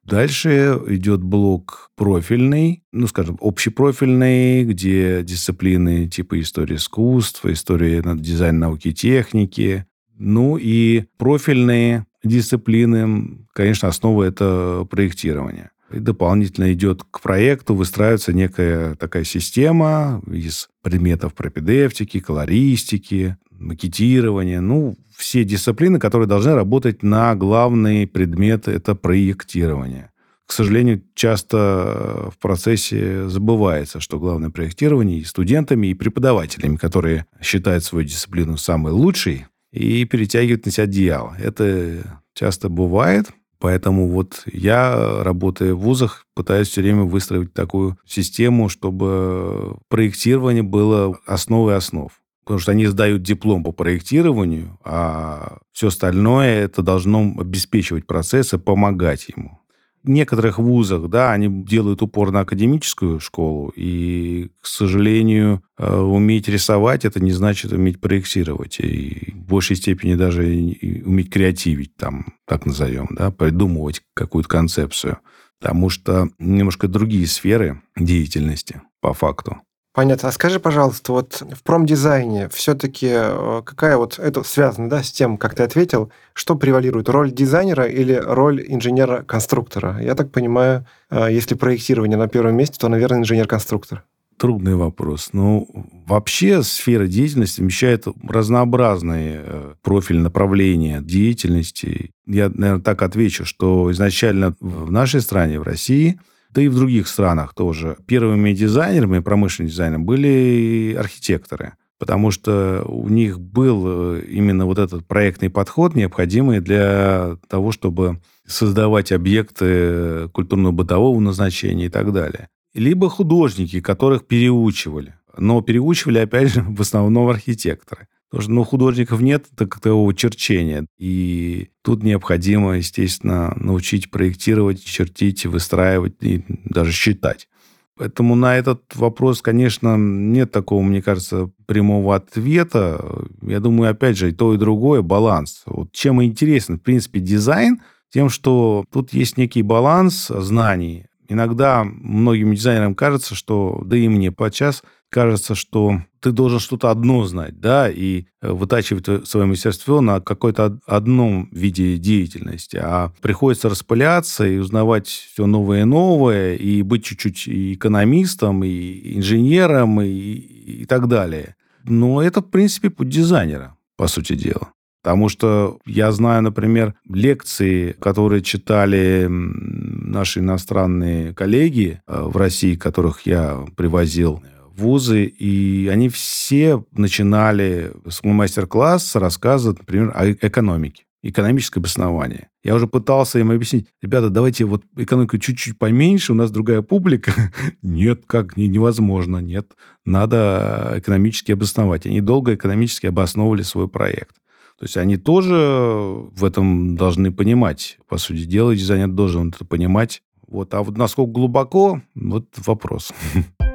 Дальше 0.04 0.78
идет 0.88 1.22
блок 1.22 1.90
профильный, 1.96 2.82
ну, 2.92 3.06
скажем, 3.06 3.38
общепрофильный, 3.40 4.64
где 4.64 5.22
дисциплины 5.22 6.08
типа 6.08 6.40
истории 6.40 6.76
искусства, 6.76 7.52
история 7.52 8.02
дизайна 8.16 8.58
науки 8.58 8.88
и 8.88 8.94
техники. 8.94 9.86
Ну 10.24 10.56
и 10.56 11.06
профильные 11.18 12.06
дисциплины, 12.22 13.44
конечно, 13.52 13.88
основа 13.88 14.22
это 14.22 14.87
проектирование. 14.88 15.70
И 15.92 15.98
дополнительно 15.98 16.72
идет 16.72 17.02
к 17.11 17.20
проекту, 17.20 17.74
выстраивается 17.74 18.32
некая 18.32 18.94
такая 18.94 19.24
система 19.24 20.22
из 20.30 20.68
предметов 20.80 21.35
пропедевтики, 21.35 22.20
колористики, 22.20 23.37
макетирования, 23.50 24.61
ну, 24.61 24.96
все 25.16 25.42
дисциплины, 25.42 25.98
которые 25.98 26.28
должны 26.28 26.54
работать 26.54 27.02
на 27.02 27.35
главный 27.35 28.06
предмет– 28.06 28.68
это 28.68 28.94
проектирование. 28.94 30.12
К 30.46 30.52
сожалению, 30.52 31.02
часто 31.14 32.30
в 32.32 32.38
процессе 32.40 33.28
забывается, 33.28 33.98
что 33.98 34.20
главное 34.20 34.50
проектирование 34.50 35.18
и 35.18 35.24
студентами, 35.24 35.88
и 35.88 35.94
преподавателями, 35.94 36.76
которые 36.76 37.26
считают 37.40 37.82
свою 37.82 38.06
дисциплину 38.06 38.56
самой 38.56 38.92
лучшей, 38.92 39.46
и 39.72 40.04
перетягивают 40.04 40.66
на 40.66 40.72
себя 40.72 40.85
одеяло. 40.85 41.37
Это 41.38 42.20
часто 42.35 42.68
бывает– 42.68 43.26
Поэтому 43.62 44.08
вот 44.08 44.42
я, 44.52 45.22
работая 45.22 45.72
в 45.72 45.78
вузах, 45.78 46.26
пытаюсь 46.35 46.66
все 46.66 46.82
время 46.82 47.04
выстроить 47.04 47.54
такую 47.54 47.96
систему, 48.04 48.68
чтобы 48.68 49.76
проектирование 49.88 50.64
было 50.64 51.16
основой 51.26 51.76
основ. 51.76 52.11
Потому 52.42 52.58
что 52.58 52.72
они 52.72 52.87
сдают 52.87 53.22
диплом 53.22 53.62
по 53.62 53.70
проектированию, 53.70 54.80
а 54.85 55.58
все 55.70 55.87
остальное 55.88 56.64
это 56.64 56.82
должно 56.82 57.20
обеспечивать 57.38 58.04
процесс 58.04 58.52
и 58.52 58.58
помогать 58.58 59.28
ему 59.28 59.62
некоторых 60.04 60.58
вузах, 60.58 61.08
да, 61.08 61.32
они 61.32 61.64
делают 61.64 62.02
упор 62.02 62.30
на 62.30 62.40
академическую 62.40 63.20
школу, 63.20 63.72
и, 63.76 64.50
к 64.60 64.66
сожалению, 64.66 65.62
э, 65.78 65.96
уметь 65.96 66.48
рисовать 66.48 67.04
это 67.04 67.20
не 67.20 67.32
значит 67.32 67.72
уметь 67.72 68.00
проектировать, 68.00 68.80
и 68.80 69.32
в 69.34 69.44
большей 69.48 69.76
степени 69.76 70.14
даже 70.14 70.42
уметь 70.42 71.30
креативить, 71.30 71.96
там, 71.96 72.34
так 72.46 72.66
назовем, 72.66 73.08
да, 73.12 73.30
придумывать 73.30 74.02
какую-то 74.14 74.48
концепцию, 74.48 75.18
потому 75.60 75.88
что 75.90 76.28
немножко 76.38 76.88
другие 76.88 77.26
сферы 77.26 77.82
деятельности 77.96 78.82
по 79.00 79.14
факту. 79.14 79.58
Понятно. 79.94 80.31
А 80.31 80.33
скажи, 80.33 80.59
пожалуйста, 80.59 81.12
вот 81.12 81.42
в 81.52 81.62
промдизайне 81.62 82.48
все-таки 82.48 83.09
э, 83.11 83.62
какая 83.64 83.98
вот, 83.98 84.18
это 84.18 84.42
связано, 84.42 84.88
да, 84.88 85.02
с 85.02 85.12
тем, 85.12 85.37
как 85.37 85.55
ты 85.55 85.64
ответил, 85.64 86.11
что 86.33 86.55
превалирует, 86.55 87.11
роль 87.11 87.31
дизайнера 87.31 87.85
или 87.85 88.14
роль 88.14 88.64
инженера-конструктора? 88.66 89.98
Я 90.00 90.14
так 90.14 90.31
понимаю, 90.31 90.87
э, 91.11 91.28
если 91.31 91.55
проектирование 91.55 92.16
на 92.16 92.26
первом 92.26 92.57
месте, 92.57 92.78
то, 92.78 92.88
наверное, 92.88 93.18
инженер-конструктор. 93.18 94.02
Трудный 94.38 94.76
вопрос. 94.76 95.28
Ну, 95.35 95.68
вообще 96.07 96.62
сфера 96.62 97.07
деятельности 97.07 97.61
вмещает 97.61 98.07
разнообразные 98.26 99.42
э, 99.44 99.74
профиль 99.83 100.20
направления 100.20 101.02
деятельности. 101.02 102.12
Я, 102.26 102.48
наверное, 102.48 102.83
так 102.83 103.02
отвечу, 103.02 103.44
что 103.44 103.92
изначально 103.92 104.57
в 104.59 104.90
нашей 104.90 105.20
стране, 105.20 105.61
в 105.61 105.64
России– 105.64 106.18
да 106.52 106.62
и 106.62 106.68
в 106.68 106.76
других 106.76 107.08
странах 107.08 107.54
тоже. 107.54 107.96
Первыми 108.06 108.52
дизайнерами, 108.52 109.20
промышленными 109.20 109.70
дизайнерами 109.70 110.04
были 110.04 110.96
архитекторы, 110.98 111.74
потому 111.98 112.30
что 112.30 112.84
у 112.86 113.08
них 113.08 113.40
был 113.40 113.84
э, 113.86 114.24
именно 114.28 114.66
вот 114.66 114.78
этот 114.78 115.06
проектный 115.06 115.50
подход, 115.50 115.94
необходимый 115.94 116.60
для 116.60 117.38
того, 117.48 117.72
чтобы 117.72 118.20
создавать 118.46 119.12
объекты 119.12 120.28
культурно-бытового 120.28 121.18
назначения 121.20 121.86
и 121.86 121.90
так 121.90 122.12
далее. 122.12 122.48
Либо 122.74 123.08
художники, 123.08 123.80
которых 123.80 124.26
переучивали. 124.26 125.14
Но 125.36 125.62
переучивали, 125.62 126.18
опять 126.18 126.52
же, 126.52 126.62
в 126.68 126.80
основном 126.80 127.28
архитекторы. 127.28 128.08
Потому 128.32 128.42
что 128.44 128.52
ну, 128.52 128.64
художников 128.64 129.20
нет 129.20 129.44
такового 129.54 130.14
черчения. 130.14 130.86
И 130.98 131.68
тут 131.82 132.02
необходимо, 132.02 132.78
естественно, 132.78 133.54
научить 133.56 134.10
проектировать, 134.10 134.82
чертить, 134.82 135.44
выстраивать 135.44 136.14
и 136.22 136.42
даже 136.64 136.92
считать. 136.92 137.46
Поэтому 137.94 138.34
на 138.34 138.56
этот 138.56 138.96
вопрос, 138.96 139.42
конечно, 139.42 139.98
нет 139.98 140.50
такого, 140.50 140.80
мне 140.80 141.02
кажется, 141.02 141.50
прямого 141.66 142.16
ответа. 142.16 143.04
Я 143.42 143.60
думаю, 143.60 143.90
опять 143.90 144.16
же, 144.16 144.30
и 144.30 144.32
то, 144.32 144.54
и 144.54 144.56
другое 144.56 145.02
баланс. 145.02 145.64
Вот 145.66 145.92
чем 145.92 146.24
интересен, 146.24 146.78
в 146.78 146.82
принципе, 146.82 147.20
дизайн, 147.20 147.82
тем, 148.08 148.30
что 148.30 148.86
тут 148.90 149.12
есть 149.12 149.36
некий 149.36 149.60
баланс 149.60 150.28
знаний. 150.28 151.04
Иногда 151.28 151.84
многим 151.84 152.54
дизайнерам 152.54 152.94
кажется, 152.94 153.34
что, 153.34 153.82
да 153.84 153.94
и 153.94 154.08
мне 154.08 154.32
подчас, 154.32 154.82
кажется, 155.12 155.55
что 155.55 156.01
ты 156.20 156.33
должен 156.33 156.59
что-то 156.59 156.90
одно 156.90 157.25
знать, 157.25 157.61
да, 157.61 157.90
и 157.90 158.25
э, 158.40 158.51
вытачивать 158.51 159.29
свое 159.29 159.46
мастерство 159.46 160.01
на 160.01 160.20
какой-то 160.20 160.79
одном 160.87 161.51
виде 161.53 161.98
деятельности, 161.98 162.81
а 162.83 163.12
приходится 163.20 163.68
распыляться 163.68 164.46
и 164.46 164.57
узнавать 164.57 165.09
все 165.09 165.44
новое 165.46 165.83
и 165.83 165.85
новое, 165.85 166.55
и 166.55 166.81
быть 166.83 167.05
чуть-чуть 167.05 167.46
и 167.46 167.75
экономистом, 167.75 168.64
и 168.64 169.18
инженером, 169.18 170.01
и, 170.01 170.09
и 170.09 170.85
так 170.87 171.09
далее. 171.09 171.57
Но 171.85 172.22
это, 172.22 172.40
в 172.40 172.48
принципе, 172.48 172.88
путь 172.88 173.11
дизайнера, 173.11 173.77
по 173.96 174.07
сути 174.07 174.35
дела. 174.35 174.72
Потому 175.03 175.29
что 175.29 175.79
я 175.85 176.12
знаю, 176.12 176.42
например, 176.42 176.94
лекции, 177.09 177.92
которые 177.92 178.40
читали 178.40 179.27
наши 179.29 180.38
иностранные 180.38 181.35
коллеги 181.35 182.01
э, 182.07 182.22
в 182.22 182.37
России, 182.37 182.77
которых 182.77 183.27
я 183.27 183.66
привозил 183.77 184.42
вузы, 184.76 185.24
и 185.24 185.88
они 185.88 186.08
все 186.08 186.85
начинали 186.92 187.92
с 188.08 188.22
мастер-класса 188.24 189.20
рассказа, 189.20 189.70
например, 189.70 190.12
о 190.14 190.30
экономике 190.30 191.04
экономическое 191.22 191.80
обоснование. 191.80 192.48
Я 192.64 192.74
уже 192.74 192.87
пытался 192.87 193.38
им 193.38 193.50
объяснить, 193.50 193.87
ребята, 194.02 194.28
давайте 194.28 194.64
вот 194.64 194.82
экономику 194.96 195.38
чуть-чуть 195.38 195.78
поменьше, 195.78 196.32
у 196.32 196.35
нас 196.35 196.50
другая 196.50 196.82
публика. 196.82 197.32
нет, 197.82 198.22
как, 198.26 198.56
невозможно, 198.56 199.38
нет. 199.38 199.72
Надо 200.04 200.94
экономически 200.96 201.52
обосновать. 201.52 202.06
Они 202.06 202.20
долго 202.20 202.54
экономически 202.54 203.06
обосновывали 203.06 203.62
свой 203.62 203.88
проект. 203.88 204.37
То 204.78 204.85
есть 204.85 204.96
они 204.96 205.16
тоже 205.16 205.54
в 205.54 206.44
этом 206.44 206.96
должны 206.96 207.30
понимать. 207.30 207.98
По 208.08 208.18
сути 208.18 208.44
дела, 208.44 208.74
дизайнер 208.74 209.08
должен 209.08 209.50
это 209.50 209.64
понимать. 209.64 210.22
Вот. 210.48 210.74
А 210.74 210.82
вот 210.82 210.96
насколько 210.96 211.30
глубоко, 211.30 212.02
вот 212.14 212.48
вопрос. 212.66 213.12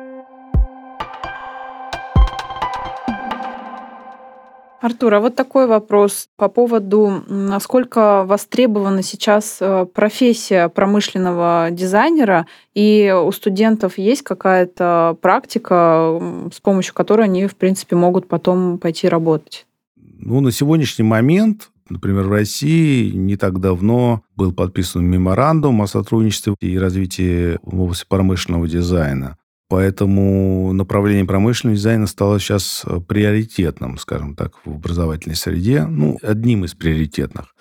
Артур, 4.87 5.13
а 5.13 5.19
вот 5.19 5.35
такой 5.35 5.67
вопрос 5.67 6.29
по 6.37 6.47
поводу, 6.47 7.23
насколько 7.27 8.23
востребована 8.25 9.03
сейчас 9.03 9.57
э, 9.59 9.85
профессия 9.93 10.69
промышленного 10.69 11.67
дизайнера, 11.71 12.47
и 12.73 13.13
у 13.13 13.31
студентов 13.33 13.97
есть 13.97 14.21
какая-то 14.21 15.17
практика, 15.21 16.19
с 16.53 16.59
помощью 16.61 16.93
которой 16.93 17.23
они, 17.23 17.47
в 17.47 17.55
принципе, 17.57 17.95
могут 17.95 18.27
потом 18.27 18.77
пойти 18.77 19.09
работать? 19.09 19.65
Ну, 19.95 20.39
на 20.39 20.51
сегодняшний 20.51 21.05
момент 21.05 21.69
Например, 21.89 22.23
в 22.23 22.31
России 22.31 23.11
не 23.11 23.37
так 23.37 23.61
давно 23.61 24.21
был 24.35 24.51
подписан 24.51 25.05
меморандум 25.05 25.81
о 25.81 25.87
сотрудничестве 25.87 26.53
и 26.59 26.77
развитии 26.77 27.57
в 27.63 27.81
области 27.81 28.05
промышленного 28.09 28.67
дизайна. 28.67 29.37
Поэтому 29.69 30.71
направление 30.71 31.25
промышленного 31.25 31.75
дизайна 31.75 32.07
стало 32.07 32.39
сейчас 32.39 32.83
э, 32.85 32.99
приоритетным, 33.05 33.97
скажем 33.97 34.35
так, 34.35 34.53
в 34.65 34.75
образовательной 34.75 35.35
среде. 35.35 35.85
Ну, 35.85 36.17
одним 36.21 36.63
из 36.63 36.73
приоритетных. 36.73 37.53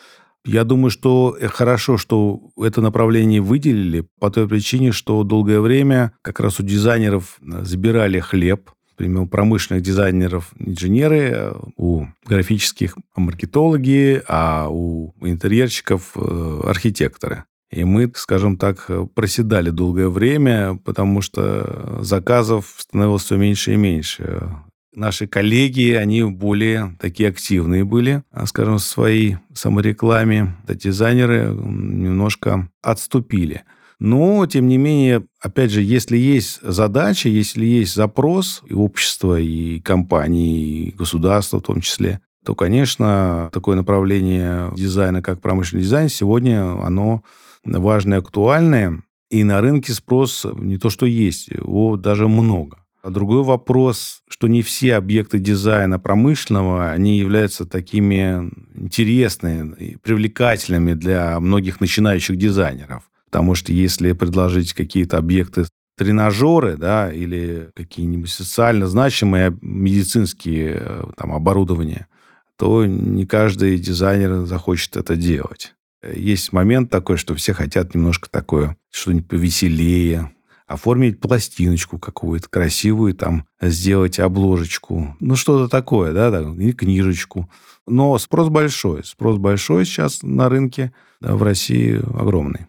Я 0.44 0.62
думаю, 0.62 0.90
что 0.90 1.36
э, 1.38 1.48
хорошо, 1.48 1.96
что 1.96 2.40
это 2.56 2.80
направление 2.80 3.40
выделили 3.40 4.06
по 4.20 4.30
той 4.30 4.48
причине, 4.48 4.92
что 4.92 5.24
долгое 5.24 5.60
время 5.60 6.12
как 6.22 6.38
раз 6.38 6.60
у 6.60 6.62
дизайнеров 6.62 7.38
э, 7.40 7.64
забирали 7.64 8.20
хлеб, 8.20 8.70
например, 8.92 9.22
у 9.22 9.26
промышленных 9.26 9.82
дизайнеров 9.82 10.52
инженеры, 10.60 11.54
у 11.76 12.06
графических 12.24 12.96
маркетологи, 13.16 14.22
а 14.28 14.68
у 14.70 15.12
интерьерщиков 15.22 16.16
архитекторы. 16.16 17.44
И 17.70 17.84
мы, 17.84 18.10
скажем 18.14 18.56
так, 18.56 18.88
проседали 19.14 19.70
долгое 19.70 20.08
время, 20.08 20.78
потому 20.84 21.20
что 21.20 21.98
заказов 22.00 22.74
становилось 22.78 23.24
все 23.24 23.36
меньше 23.36 23.74
и 23.74 23.76
меньше. 23.76 24.50
Наши 24.94 25.26
коллеги, 25.26 25.90
они 25.92 26.22
более 26.22 26.96
такие 27.00 27.28
активные 27.28 27.84
были, 27.84 28.22
а, 28.30 28.46
скажем, 28.46 28.76
в 28.76 28.82
своей 28.82 29.36
саморекламе. 29.52 30.56
Дизайнеры 30.66 31.54
немножко 31.54 32.70
отступили. 32.82 33.64
Но, 33.98 34.46
тем 34.46 34.68
не 34.68 34.78
менее, 34.78 35.24
опять 35.40 35.70
же, 35.70 35.82
если 35.82 36.16
есть 36.16 36.60
задача, 36.62 37.28
если 37.28 37.64
есть 37.64 37.94
запрос 37.94 38.62
и 38.66 38.74
общества, 38.74 39.40
и 39.40 39.80
компании, 39.80 40.88
и 40.88 40.90
государства 40.92 41.58
в 41.58 41.62
том 41.62 41.80
числе, 41.80 42.20
то, 42.44 42.54
конечно, 42.54 43.50
такое 43.52 43.76
направление 43.76 44.72
дизайна, 44.76 45.20
как 45.20 45.40
промышленный 45.40 45.82
дизайн, 45.82 46.08
сегодня 46.08 46.62
оно 46.82 47.22
важное, 47.66 48.18
актуальное. 48.18 49.02
И 49.30 49.42
на 49.44 49.60
рынке 49.60 49.92
спрос 49.92 50.46
не 50.56 50.78
то, 50.78 50.88
что 50.88 51.06
есть, 51.06 51.48
его 51.48 51.96
даже 51.96 52.28
много. 52.28 52.78
А 53.06 53.10
другой 53.10 53.44
вопрос, 53.44 54.22
что 54.28 54.48
не 54.48 54.62
все 54.62 54.96
объекты 54.96 55.38
дизайна 55.38 56.00
промышленного, 56.00 56.90
они 56.90 57.18
являются 57.18 57.64
такими 57.64 58.50
интересными 58.74 59.76
и 59.76 59.96
привлекательными 59.96 60.94
для 60.94 61.38
многих 61.38 61.80
начинающих 61.80 62.36
дизайнеров. 62.36 63.04
Потому 63.26 63.54
что 63.54 63.72
если 63.72 64.10
предложить 64.10 64.72
какие-то 64.72 65.18
объекты 65.18 65.66
тренажеры, 65.96 66.76
да, 66.76 67.12
или 67.12 67.70
какие-нибудь 67.76 68.30
социально 68.30 68.88
значимые 68.88 69.56
медицинские 69.60 70.78
э, 70.80 71.04
там, 71.16 71.32
оборудования, 71.32 72.08
то 72.56 72.84
не 72.86 73.24
каждый 73.24 73.78
дизайнер 73.78 74.46
захочет 74.46 74.96
это 74.96 75.14
делать. 75.14 75.75
Есть 76.14 76.52
момент 76.52 76.90
такой, 76.90 77.16
что 77.16 77.34
все 77.34 77.52
хотят 77.52 77.94
немножко 77.94 78.28
такое, 78.30 78.76
что-нибудь 78.90 79.28
повеселее, 79.28 80.32
оформить 80.66 81.20
пластиночку 81.20 81.98
какую-то 81.98 82.48
красивую, 82.48 83.14
там, 83.14 83.46
сделать 83.60 84.18
обложечку. 84.18 85.16
Ну, 85.20 85.36
что-то 85.36 85.68
такое, 85.68 86.12
да, 86.12 86.30
да, 86.30 86.40
и 86.58 86.72
книжечку. 86.72 87.48
Но 87.86 88.18
спрос 88.18 88.48
большой. 88.48 89.04
Спрос 89.04 89.38
большой 89.38 89.84
сейчас 89.84 90.22
на 90.22 90.48
рынке 90.48 90.92
да, 91.20 91.36
в 91.36 91.42
России 91.42 92.00
огромный. 92.18 92.66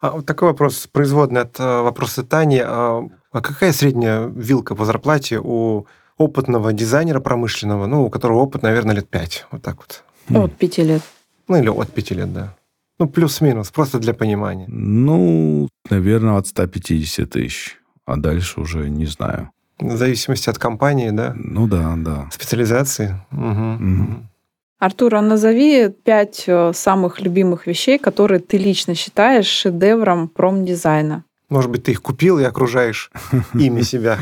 А 0.00 0.10
вот 0.10 0.26
такой 0.26 0.48
вопрос, 0.48 0.88
производный 0.90 1.42
от 1.42 1.58
э, 1.58 1.82
вопроса 1.82 2.22
Тани. 2.22 2.60
А, 2.62 3.08
а 3.32 3.40
какая 3.40 3.72
средняя 3.72 4.26
вилка 4.26 4.74
по 4.74 4.84
зарплате 4.84 5.40
у 5.42 5.86
опытного 6.18 6.72
дизайнера 6.72 7.20
промышленного, 7.20 7.86
ну, 7.86 8.04
у 8.04 8.10
которого 8.10 8.38
опыт, 8.38 8.62
наверное, 8.62 8.96
лет 8.96 9.08
пять, 9.08 9.46
вот 9.50 9.62
так 9.62 9.76
вот? 9.76 10.02
От 10.28 10.56
пяти 10.56 10.82
лет. 10.82 11.02
Ну, 11.48 11.56
или 11.56 11.68
от 11.68 11.92
пяти 11.92 12.14
лет, 12.14 12.32
да. 12.32 12.55
Ну, 12.98 13.08
плюс-минус, 13.08 13.70
просто 13.70 13.98
для 13.98 14.14
понимания. 14.14 14.66
Ну, 14.68 15.68
наверное, 15.90 16.38
от 16.38 16.46
150 16.46 17.30
тысяч. 17.30 17.76
А 18.06 18.16
дальше 18.16 18.60
уже 18.60 18.88
не 18.88 19.06
знаю. 19.06 19.50
В 19.78 19.96
зависимости 19.96 20.48
от 20.48 20.58
компании, 20.58 21.10
да? 21.10 21.34
Ну 21.36 21.66
да, 21.66 21.94
да. 21.96 22.28
Специализации. 22.32 23.20
Угу. 23.32 24.02
Угу. 24.02 24.26
Артур, 24.78 25.14
а 25.14 25.22
назови 25.22 25.88
пять 26.04 26.44
э, 26.46 26.72
самых 26.74 27.20
любимых 27.20 27.66
вещей, 27.66 27.98
которые 27.98 28.40
ты 28.40 28.58
лично 28.58 28.94
считаешь 28.94 29.46
шедевром 29.46 30.28
промдизайна. 30.28 31.24
Может 31.48 31.70
быть, 31.70 31.84
ты 31.84 31.92
их 31.92 32.02
купил 32.02 32.38
и 32.38 32.44
окружаешь 32.44 33.10
ими 33.54 33.82
себя. 33.82 34.18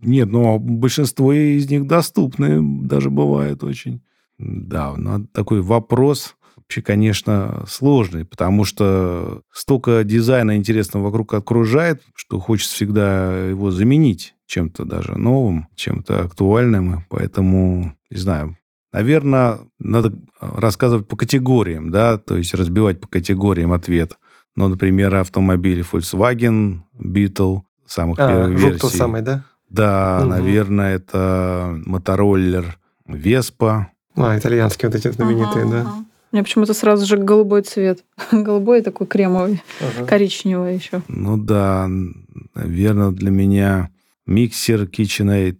Нет, 0.00 0.28
но 0.30 0.58
большинство 0.58 1.32
из 1.32 1.70
них 1.70 1.86
доступны, 1.86 2.60
даже 2.86 3.10
бывает 3.10 3.62
очень. 3.62 4.00
Да, 4.38 4.94
но 4.96 5.24
такой 5.32 5.60
вопрос 5.60 6.34
вообще, 6.62 6.82
конечно, 6.82 7.64
сложный, 7.68 8.24
потому 8.24 8.64
что 8.64 9.42
столько 9.52 10.04
дизайна 10.04 10.56
интересного 10.56 11.04
вокруг 11.04 11.34
окружает, 11.34 12.02
что 12.14 12.40
хочется 12.40 12.74
всегда 12.74 13.48
его 13.48 13.70
заменить 13.70 14.34
чем-то 14.46 14.84
даже 14.84 15.16
новым, 15.16 15.68
чем-то 15.74 16.24
актуальным. 16.24 17.04
Поэтому, 17.08 17.96
не 18.10 18.18
знаю, 18.18 18.56
Наверное, 18.92 19.58
надо 19.78 20.12
рассказывать 20.38 21.08
по 21.08 21.16
категориям, 21.16 21.90
да, 21.90 22.18
то 22.18 22.36
есть 22.36 22.52
разбивать 22.52 23.00
по 23.00 23.08
категориям 23.08 23.72
ответ. 23.72 24.18
Ну, 24.54 24.68
например, 24.68 25.14
автомобили 25.14 25.82
Volkswagen, 25.82 26.80
Beetle, 26.94 27.62
самых 27.86 28.18
а, 28.18 28.28
первых 28.28 28.60
версий. 28.60 28.80
тот 28.80 28.92
самый, 28.92 29.22
да? 29.22 29.44
Да, 29.70 30.18
угу. 30.20 30.28
наверное, 30.28 30.96
это 30.96 31.80
мотороллер 31.86 32.78
Vespa. 33.08 33.86
А, 34.14 34.36
итальянские 34.36 34.90
вот 34.90 34.98
эти 34.98 35.10
знаменитые, 35.10 35.64
ага, 35.64 35.72
да. 35.72 35.80
Ага. 35.80 36.04
Мне 36.32 36.42
почему-то 36.42 36.74
сразу 36.74 37.06
же 37.06 37.16
голубой 37.16 37.62
цвет. 37.62 38.04
голубой 38.32 38.82
такой 38.82 39.06
кремовый, 39.06 39.62
ага. 39.80 40.06
коричневый 40.06 40.74
еще. 40.74 41.02
Ну 41.08 41.36
да, 41.36 41.88
наверное, 42.54 43.10
для 43.10 43.30
меня 43.30 43.90
миксер 44.26 44.82
KitchenAid 44.82 45.58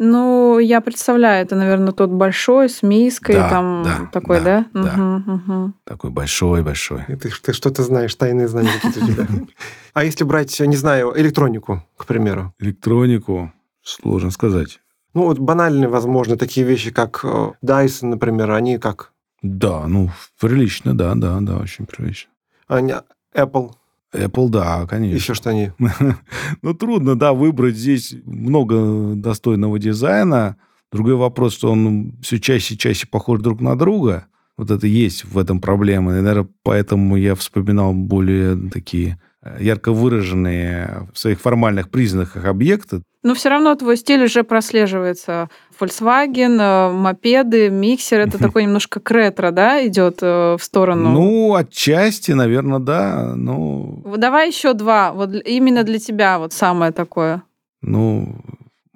ну, 0.00 0.60
я 0.60 0.80
представляю, 0.80 1.44
это, 1.44 1.56
наверное, 1.56 1.92
тот 1.92 2.10
большой 2.10 2.68
с 2.68 2.84
миской, 2.84 3.34
да, 3.34 3.48
там 3.48 3.82
да, 3.84 4.08
такой, 4.12 4.40
да? 4.40 4.66
Да, 4.72 4.94
угу, 4.94 5.32
угу. 5.32 5.72
Такой 5.82 6.10
большой-большой. 6.10 7.04
Ты, 7.20 7.30
ты 7.30 7.52
что-то 7.52 7.82
знаешь, 7.82 8.14
тайные 8.14 8.46
знания 8.46 8.70
какие-то 8.80 9.00
у 9.00 9.06
тебя. 9.08 9.26
А 9.94 10.04
если 10.04 10.22
брать, 10.22 10.60
не 10.60 10.76
знаю, 10.76 11.12
электронику, 11.16 11.82
к 11.96 12.06
примеру? 12.06 12.54
Электронику, 12.60 13.52
сложно 13.82 14.30
сказать. 14.30 14.78
Ну, 15.14 15.24
вот 15.24 15.40
банальные, 15.40 15.88
возможно, 15.88 16.36
такие 16.36 16.64
вещи, 16.64 16.92
как 16.92 17.20
э, 17.24 17.50
Dyson, 17.64 18.06
например, 18.06 18.52
они 18.52 18.78
как? 18.78 19.12
Да, 19.42 19.86
ну, 19.86 20.10
прилично, 20.40 20.96
да, 20.96 21.14
да, 21.14 21.38
да, 21.40 21.58
очень 21.58 21.86
прилично. 21.86 22.30
А 22.66 22.80
Apple? 22.80 23.72
Apple, 24.12 24.48
да, 24.48 24.86
конечно. 24.86 25.16
Еще 25.16 25.34
что 25.34 25.50
они. 25.50 25.70
ну, 26.62 26.74
трудно, 26.74 27.18
да, 27.18 27.32
выбрать 27.32 27.76
здесь 27.76 28.14
много 28.24 29.14
достойного 29.14 29.78
дизайна. 29.78 30.56
Другой 30.90 31.14
вопрос, 31.14 31.54
что 31.54 31.70
он 31.70 32.14
все 32.22 32.40
чаще 32.40 32.74
и 32.74 32.78
чаще 32.78 33.06
похож 33.06 33.40
друг 33.40 33.60
на 33.60 33.76
друга. 33.76 34.26
Вот 34.56 34.70
это 34.70 34.86
есть 34.86 35.24
в 35.24 35.38
этом 35.38 35.60
проблема. 35.60 36.12
И, 36.12 36.20
наверное, 36.20 36.48
поэтому 36.62 37.16
я 37.16 37.34
вспоминал 37.34 37.92
более 37.92 38.56
такие 38.70 39.20
э, 39.42 39.58
ярко 39.60 39.92
выраженные 39.92 41.08
в 41.12 41.18
своих 41.18 41.40
формальных 41.40 41.90
признаках 41.90 42.46
объекты. 42.46 43.02
Но 43.22 43.34
все 43.34 43.50
равно 43.50 43.74
твой 43.74 43.96
стиль 43.96 44.24
уже 44.24 44.42
прослеживается. 44.42 45.50
Volkswagen, 45.78 46.60
э, 46.60 46.92
мопеды, 46.92 47.70
миксер, 47.70 48.20
это 48.20 48.38
такой 48.38 48.64
немножко 48.64 49.00
кретро, 49.00 49.50
да, 49.50 49.86
идет 49.86 50.18
э, 50.22 50.56
в 50.58 50.62
сторону? 50.62 51.10
Ну, 51.10 51.54
отчасти, 51.54 52.32
наверное, 52.32 52.78
да. 52.78 53.34
Но... 53.36 54.02
Давай 54.16 54.48
еще 54.48 54.72
два, 54.74 55.12
вот 55.12 55.30
именно 55.44 55.84
для 55.84 55.98
тебя 55.98 56.38
вот 56.38 56.52
самое 56.52 56.92
такое. 56.92 57.42
Ну, 57.80 58.36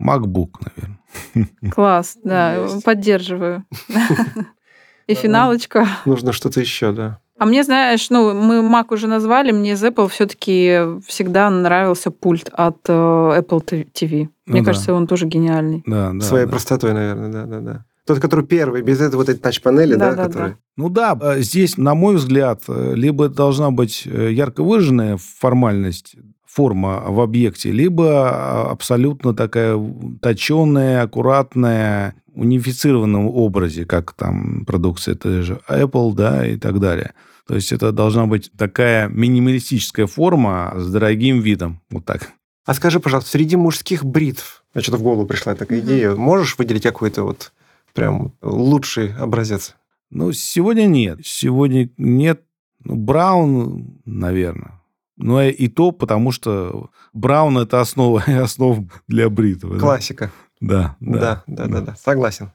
MacBook, 0.00 0.54
наверное. 0.60 1.72
Класс, 1.72 2.18
да, 2.24 2.66
поддерживаю. 2.84 3.64
И 5.06 5.14
финалочка. 5.14 5.86
Нужно 6.04 6.32
что-то 6.32 6.60
еще, 6.60 6.92
да. 6.92 7.21
А 7.42 7.44
мне, 7.44 7.64
знаешь, 7.64 8.08
ну, 8.08 8.32
мы 8.34 8.60
Mac 8.60 8.94
уже 8.94 9.08
назвали, 9.08 9.50
мне 9.50 9.72
из 9.72 9.82
Apple 9.82 10.08
все-таки 10.08 11.00
всегда 11.04 11.50
нравился 11.50 12.12
пульт 12.12 12.48
от 12.52 12.76
э, 12.86 12.92
Apple 12.92 13.84
TV. 13.92 14.28
Ну, 14.46 14.52
мне 14.52 14.60
да. 14.60 14.66
кажется, 14.66 14.94
он 14.94 15.08
тоже 15.08 15.26
гениальный. 15.26 15.82
Да, 15.84 16.12
да, 16.14 16.20
Своей 16.24 16.44
да. 16.44 16.52
простотой, 16.52 16.92
наверное, 16.92 17.32
да, 17.32 17.44
да, 17.46 17.60
да. 17.60 17.84
Тот, 18.06 18.20
который 18.20 18.46
первый, 18.46 18.82
без 18.82 19.00
этой 19.00 19.16
вот 19.16 19.28
этой 19.28 19.40
тач-панели, 19.40 19.96
да, 19.96 20.10
да, 20.10 20.16
да, 20.16 20.24
который... 20.28 20.50
Да. 20.50 20.56
Ну 20.76 20.88
да, 20.88 21.18
э, 21.20 21.40
здесь, 21.40 21.76
на 21.76 21.96
мой 21.96 22.14
взгляд, 22.14 22.62
э, 22.68 22.92
либо 22.94 23.28
должна 23.28 23.72
быть 23.72 24.06
ярко 24.06 24.62
выраженная 24.62 25.16
формальность, 25.16 26.14
форма 26.46 27.02
в 27.08 27.20
объекте, 27.20 27.72
либо 27.72 28.70
абсолютно 28.70 29.34
такая 29.34 29.76
точенная, 30.20 31.02
аккуратная, 31.02 32.14
унифицированном 32.36 33.26
образе, 33.26 33.84
как 33.84 34.12
там 34.12 34.64
продукция, 34.64 35.14
это 35.14 35.42
же 35.42 35.60
Apple, 35.68 36.14
да, 36.14 36.46
и 36.46 36.56
так 36.56 36.78
далее. 36.78 37.14
То 37.52 37.56
есть 37.56 37.70
это 37.70 37.92
должна 37.92 38.24
быть 38.24 38.50
такая 38.56 39.08
минималистическая 39.08 40.06
форма 40.06 40.72
с 40.74 40.90
дорогим 40.90 41.40
видом. 41.40 41.82
Вот 41.90 42.06
так. 42.06 42.32
А 42.64 42.72
скажи, 42.72 42.98
пожалуйста, 42.98 43.32
среди 43.32 43.56
мужских 43.56 44.06
бритв, 44.06 44.64
значит, 44.72 44.88
что 44.88 44.96
в 44.96 45.02
голову 45.02 45.26
пришла 45.26 45.54
такая 45.54 45.80
mm-hmm. 45.80 45.84
идея, 45.84 46.14
можешь 46.14 46.56
выделить 46.56 46.84
какой-то 46.84 47.24
вот 47.24 47.52
прям 47.92 48.32
лучший 48.40 49.12
образец? 49.16 49.76
Ну, 50.08 50.32
сегодня 50.32 50.86
нет. 50.86 51.18
Сегодня 51.24 51.90
нет. 51.98 52.40
Ну, 52.84 52.96
Браун, 52.96 54.00
наверное. 54.06 54.80
Ну, 55.18 55.38
и 55.42 55.68
то, 55.68 55.92
потому 55.92 56.32
что 56.32 56.88
Браун– 57.12 57.58
это 57.58 57.82
основа, 57.82 58.22
основа 58.26 58.82
для 59.08 59.28
бритвы. 59.28 59.78
Классика. 59.78 60.32
Да, 60.62 60.96
да. 61.00 61.20
Да, 61.20 61.44
да, 61.46 61.66
да, 61.66 61.80
да. 61.82 61.96
Согласен. 62.02 62.50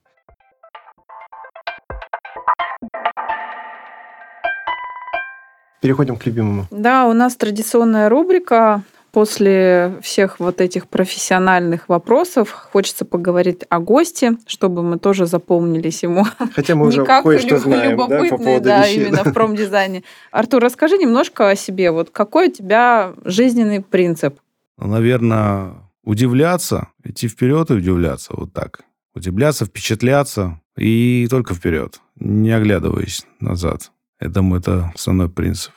Переходим 5.82 6.16
к 6.18 6.26
любимому. 6.26 6.68
Да, 6.72 7.08
у 7.08 7.14
нас 7.14 7.36
традиционная 7.36 8.10
рубрика 8.10 8.84
После 9.18 9.98
всех 10.04 10.40
вот 10.40 10.62
этих 10.62 10.88
профессиональных 10.88 11.90
вопросов 11.90 12.52
хочется 12.52 13.04
поговорить 13.04 13.64
о 13.68 13.80
госте, 13.80 14.38
чтобы 14.46 14.84
мы 14.84 15.00
тоже 15.00 15.26
запомнились 15.26 16.04
ему. 16.04 16.24
Хотя 16.54 16.76
мы 16.76 16.86
уже 16.86 17.04
кое-что 17.04 17.58
знаем 17.58 17.98
да, 17.98 18.06
по 18.30 18.38
поводу 18.38 18.64
да, 18.64 18.86
вещей. 18.86 19.02
именно 19.02 19.24
в 19.24 19.34
промдизайне. 19.34 20.04
Артур, 20.30 20.62
расскажи 20.62 21.00
немножко 21.00 21.50
о 21.50 21.56
себе. 21.56 21.90
Вот 21.90 22.12
какой 22.12 22.50
у 22.50 22.52
тебя 22.52 23.14
жизненный 23.24 23.82
принцип? 23.82 24.40
Наверное, 24.78 25.74
удивляться, 26.04 26.90
идти 27.04 27.28
вперед 27.28 27.72
и 27.72 27.74
удивляться. 27.74 28.34
Вот 28.36 28.54
так. 28.54 28.82
Удивляться, 29.16 29.66
впечатляться 29.66 30.62
и 30.78 31.28
только 31.28 31.56
вперед, 31.56 32.02
не 32.20 32.52
оглядываясь 32.52 33.26
назад. 33.40 33.92
Я 34.22 34.30
думаю, 34.30 34.62
это 34.62 34.92
основной 34.96 35.30
принцип. 35.30 35.72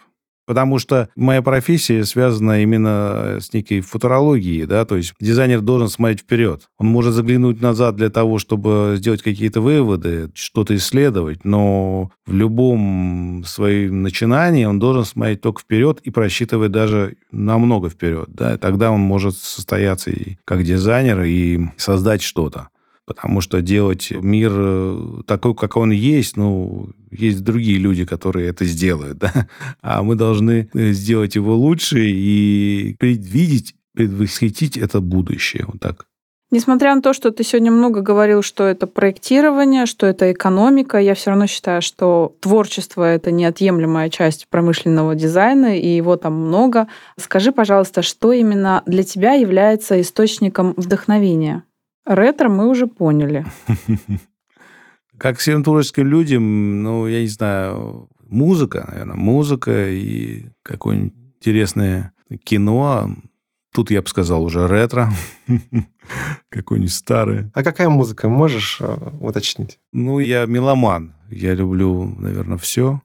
Потому 0.51 0.81
что 0.81 1.09
моя 1.15 1.43
профессия 1.43 2.05
связана 2.05 2.61
именно 2.61 3.37
с 3.41 3.53
некой 3.53 3.83
футурологией, 3.83 4.67
да, 4.67 4.85
то 4.85 4.97
есть 4.97 5.15
дизайнер 5.21 5.61
должен 5.61 5.89
смотреть 5.89 6.23
вперед. 6.23 6.69
Он 6.77 6.89
может 6.89 7.15
заглянуть 7.15 7.61
назад 7.61 7.95
для 7.95 8.11
того, 8.11 8.41
чтобы 8.41 8.95
сделать 8.97 9.23
какие-то 9.23 9.61
выводы, 9.61 10.29
что-то 10.35 10.75
исследовать, 10.75 11.45
но 11.45 12.11
в 12.27 12.35
любом 12.35 13.45
своем 13.47 14.03
начинании 14.03 14.65
он 14.65 14.81
должен 14.81 15.05
смотреть 15.05 15.41
только 15.41 15.61
вперед 15.61 16.01
и 16.03 16.11
просчитывать 16.11 16.73
даже 16.73 17.15
намного 17.31 17.89
вперед, 17.89 18.31
да, 18.31 18.59
тогда 18.59 18.91
он 18.91 19.03
может 19.03 19.37
состояться 19.37 20.11
и 20.11 20.37
как 20.45 20.65
дизайнер 20.65 21.23
и 21.23 21.69
создать 21.77 22.23
что-то 22.23 22.71
потому 23.11 23.41
что 23.41 23.61
делать 23.61 24.13
мир 24.13 24.53
э, 24.55 25.23
такой, 25.27 25.57
как 25.57 25.77
он 25.77 25.91
есть, 25.91 26.37
ну, 26.37 26.91
есть 27.11 27.43
другие 27.43 27.77
люди, 27.77 28.05
которые 28.05 28.49
это 28.49 28.65
сделают, 28.65 29.19
да, 29.19 29.49
а 29.83 30.05
мы 30.05 30.15
должны 30.15 30.71
э, 30.73 30.93
сделать 30.93 31.35
его 31.35 31.57
лучше 31.57 32.05
и 32.07 32.95
предвидеть, 33.01 33.75
предвосхитить 33.95 34.77
это 34.77 35.01
будущее, 35.01 35.65
вот 35.67 35.81
так. 35.81 36.07
Несмотря 36.53 36.95
на 36.95 37.03
то, 37.03 37.13
что 37.13 37.33
ты 37.33 37.43
сегодня 37.43 37.73
много 37.73 38.01
говорил, 38.01 38.43
что 38.43 38.63
это 38.63 38.87
проектирование, 38.87 39.87
что 39.87 40.07
это 40.07 40.31
экономика, 40.31 40.99
я 40.99 41.17
все 41.17 41.31
равно 41.31 41.49
считаю, 41.49 41.83
что 41.83 42.37
творчество 42.39 43.03
это 43.03 43.33
неотъемлемая 43.33 44.09
часть 44.09 44.47
промышленного 44.49 45.17
дизайна, 45.17 45.77
и 45.77 45.89
его 45.89 46.17
там 46.17 46.35
много. 46.35 46.87
Скажи, 47.19 47.51
пожалуйста, 47.51 48.03
что 48.03 48.31
именно 48.31 48.85
для 48.87 49.03
тебя 49.03 49.33
является 49.33 50.01
источником 50.01 50.75
вдохновения? 50.77 51.65
Ретро 52.07 52.49
мы 52.49 52.69
уже 52.69 52.87
поняли. 52.87 53.45
Как 55.19 55.39
всем 55.39 55.63
творческим 55.63 56.07
людям, 56.07 56.83
ну, 56.83 57.07
я 57.07 57.21
не 57.21 57.29
знаю, 57.29 58.09
музыка, 58.27 58.87
наверное, 58.91 59.17
музыка 59.17 59.91
и 59.91 60.47
какое-нибудь 60.63 61.15
интересное 61.37 62.13
кино. 62.45 63.15
Тут 63.73 63.91
я 63.91 64.03
бы 64.03 64.09
сказал 64.09 64.45
уже 64.45 64.67
ретро. 64.67 65.13
Какое-нибудь 66.49 66.93
старое. 66.93 67.51
А 67.55 67.63
какая 67.63 67.89
музыка? 67.89 68.29
Можешь 68.29 68.79
э, 68.81 68.97
уточнить? 69.21 69.79
Ну, 69.93 70.19
я 70.19 70.47
меломан. 70.47 71.15
Я 71.31 71.55
люблю, 71.55 72.05
наверное, 72.19 72.59
все. 72.59 73.01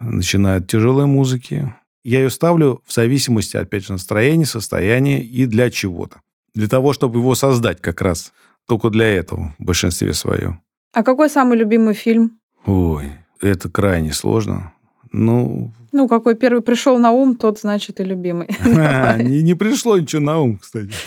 Начиная 0.00 0.58
от 0.58 0.66
тяжелой 0.66 1.06
музыки. 1.06 1.72
Я 2.02 2.20
ее 2.20 2.30
ставлю 2.30 2.82
в 2.84 2.92
зависимости, 2.92 3.56
опять 3.56 3.84
же, 3.84 3.92
настроения, 3.92 4.46
состояния 4.46 5.22
и 5.22 5.46
для 5.46 5.70
чего-то. 5.70 6.20
Для 6.54 6.68
того, 6.68 6.92
чтобы 6.92 7.18
его 7.18 7.34
создать 7.34 7.80
как 7.80 8.00
раз. 8.00 8.32
Только 8.66 8.90
для 8.90 9.06
этого 9.06 9.54
в 9.58 9.64
большинстве 9.64 10.12
своем. 10.12 10.60
А 10.92 11.02
какой 11.02 11.30
самый 11.30 11.56
любимый 11.58 11.94
фильм? 11.94 12.38
Ой, 12.66 13.12
это 13.40 13.70
крайне 13.70 14.12
сложно. 14.12 14.72
Ну, 15.10 15.72
ну, 15.92 16.06
какой 16.06 16.34
первый 16.34 16.60
пришел 16.60 16.98
на 16.98 17.12
ум, 17.12 17.34
тот, 17.34 17.60
значит, 17.60 18.00
и 18.00 18.04
любимый. 18.04 18.48
не, 18.64 19.42
не 19.42 19.54
пришло 19.54 19.98
ничего 19.98 20.22
на 20.22 20.38
ум, 20.38 20.58
кстати. 20.58 20.92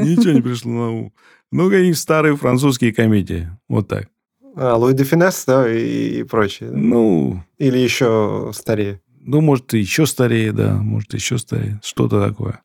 Ничего 0.00 0.32
не 0.32 0.40
пришло 0.40 0.72
на 0.72 0.90
ум. 0.90 1.12
Ну, 1.50 1.68
какие 1.68 1.92
старые 1.92 2.36
французские 2.36 2.94
комедии. 2.94 3.50
Вот 3.68 3.88
так. 3.88 4.08
А, 4.56 4.76
Луи 4.76 4.94
де 4.94 5.04
Финес, 5.04 5.44
да, 5.46 5.70
и 5.70 6.22
прочее. 6.22 6.70
Ну... 6.70 7.42
Или 7.58 7.78
еще 7.78 8.50
старее. 8.54 9.00
Ну, 9.20 9.40
может, 9.40 9.72
еще 9.74 10.06
старее, 10.06 10.52
да, 10.52 10.74
может, 10.74 11.12
еще 11.14 11.38
старее. 11.38 11.78
Что-то 11.84 12.26
такое. 12.26 12.62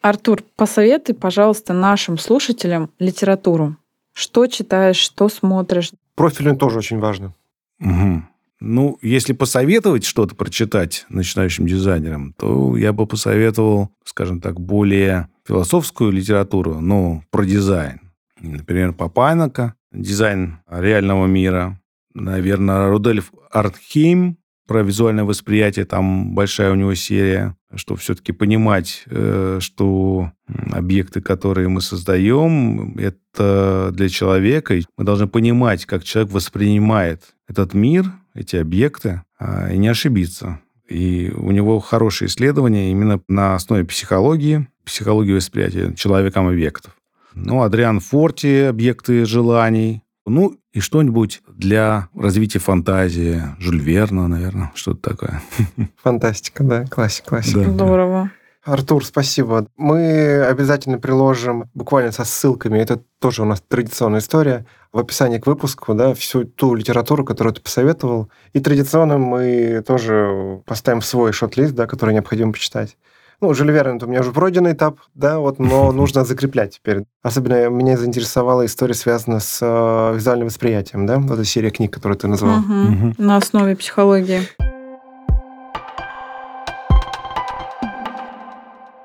Артур, 0.00 0.42
посоветуй, 0.56 1.14
пожалуйста, 1.14 1.72
нашим 1.72 2.18
слушателям 2.18 2.90
литературу. 2.98 3.76
Что 4.12 4.46
читаешь, 4.46 4.96
что 4.96 5.28
смотришь? 5.28 5.92
Профильный 6.14 6.56
тоже 6.56 6.78
очень 6.78 6.98
важно. 6.98 7.34
Угу. 7.80 8.22
Ну, 8.60 8.98
если 9.02 9.32
посоветовать 9.32 10.04
что-то 10.04 10.34
прочитать 10.34 11.06
начинающим 11.08 11.66
дизайнерам, 11.66 12.32
то 12.32 12.76
я 12.76 12.92
бы 12.92 13.06
посоветовал, 13.06 13.90
скажем 14.04 14.40
так, 14.40 14.60
более 14.60 15.28
философскую 15.46 16.10
литературу, 16.10 16.80
но 16.80 17.22
про 17.30 17.44
дизайн. 17.44 18.00
Например, 18.40 18.92
Папанека, 18.92 19.74
дизайн 19.92 20.58
реального 20.68 21.26
мира. 21.26 21.80
Наверное, 22.14 22.88
Рудольф 22.88 23.32
Арнхейм, 23.52 24.38
про 24.68 24.82
визуальное 24.82 25.24
восприятие, 25.24 25.86
там 25.86 26.34
большая 26.34 26.70
у 26.70 26.74
него 26.74 26.94
серия, 26.94 27.56
чтобы 27.74 27.98
все-таки 28.00 28.32
понимать, 28.32 29.02
э, 29.06 29.58
что 29.60 30.30
объекты, 30.70 31.22
которые 31.22 31.68
мы 31.68 31.80
создаем, 31.80 32.94
это 32.98 33.90
для 33.92 34.10
человека. 34.10 34.78
Мы 34.98 35.04
должны 35.04 35.26
понимать, 35.26 35.86
как 35.86 36.04
человек 36.04 36.32
воспринимает 36.32 37.22
этот 37.48 37.72
мир, 37.72 38.12
эти 38.34 38.56
объекты, 38.56 39.22
а, 39.38 39.72
и 39.72 39.78
не 39.78 39.88
ошибиться. 39.88 40.60
И 40.86 41.32
у 41.34 41.50
него 41.50 41.80
хорошие 41.80 42.28
исследования 42.28 42.90
именно 42.90 43.20
на 43.26 43.54
основе 43.54 43.84
психологии, 43.84 44.68
психологии 44.84 45.32
восприятия 45.32 45.94
человеком 45.94 46.46
объектов. 46.46 46.94
Ну, 47.34 47.62
Адриан 47.62 48.00
Форти 48.00 48.68
«Объекты 48.68 49.24
желаний», 49.24 50.02
ну, 50.28 50.56
и 50.72 50.80
что-нибудь 50.80 51.42
для 51.48 52.08
развития 52.14 52.58
фантазии. 52.58 53.42
Жюль 53.58 53.80
Верна, 53.80 54.28
наверное, 54.28 54.72
что-то 54.74 55.10
такое. 55.10 55.42
Фантастика, 56.02 56.64
да, 56.64 56.84
классик, 56.86 57.26
классика. 57.26 57.64
Да. 57.64 57.70
Здорово. 57.70 58.30
Артур, 58.64 59.04
спасибо. 59.04 59.66
Мы 59.76 60.42
обязательно 60.44 60.98
приложим 60.98 61.64
буквально 61.74 62.12
со 62.12 62.24
ссылками, 62.24 62.78
это 62.78 63.02
тоже 63.18 63.42
у 63.42 63.46
нас 63.46 63.62
традиционная 63.66 64.20
история, 64.20 64.66
в 64.92 64.98
описании 64.98 65.38
к 65.38 65.46
выпуску, 65.46 65.94
да, 65.94 66.14
всю 66.14 66.44
ту 66.44 66.74
литературу, 66.74 67.24
которую 67.24 67.54
ты 67.54 67.62
посоветовал. 67.62 68.30
И 68.52 68.60
традиционно 68.60 69.18
мы 69.18 69.82
тоже 69.86 70.62
поставим 70.66 71.02
свой 71.02 71.32
шот-лист, 71.32 71.74
да, 71.74 71.86
который 71.86 72.14
необходимо 72.14 72.52
почитать. 72.52 72.96
Ну, 73.40 73.54
Жюль 73.54 73.70
Верн, 73.70 73.98
это 73.98 74.06
у 74.06 74.08
меня 74.08 74.20
уже 74.20 74.32
пройденный 74.32 74.72
этап, 74.72 74.98
да, 75.14 75.38
вот, 75.38 75.60
но 75.60 75.92
нужно 75.92 76.24
закреплять 76.24 76.74
теперь. 76.74 77.04
Особенно 77.22 77.68
меня 77.68 77.96
заинтересовала 77.96 78.66
история, 78.66 78.94
связанная 78.94 79.38
с 79.38 79.60
э, 79.62 80.16
визуальным 80.16 80.48
восприятием, 80.48 81.06
да, 81.06 81.18
вот 81.18 81.30
эта 81.30 81.44
серия 81.44 81.70
книг, 81.70 81.92
которую 81.92 82.18
ты 82.18 82.26
назвал. 82.26 82.58
Угу. 82.58 82.72
Угу. 82.72 83.14
На 83.18 83.36
основе 83.36 83.76
психологии. 83.76 84.40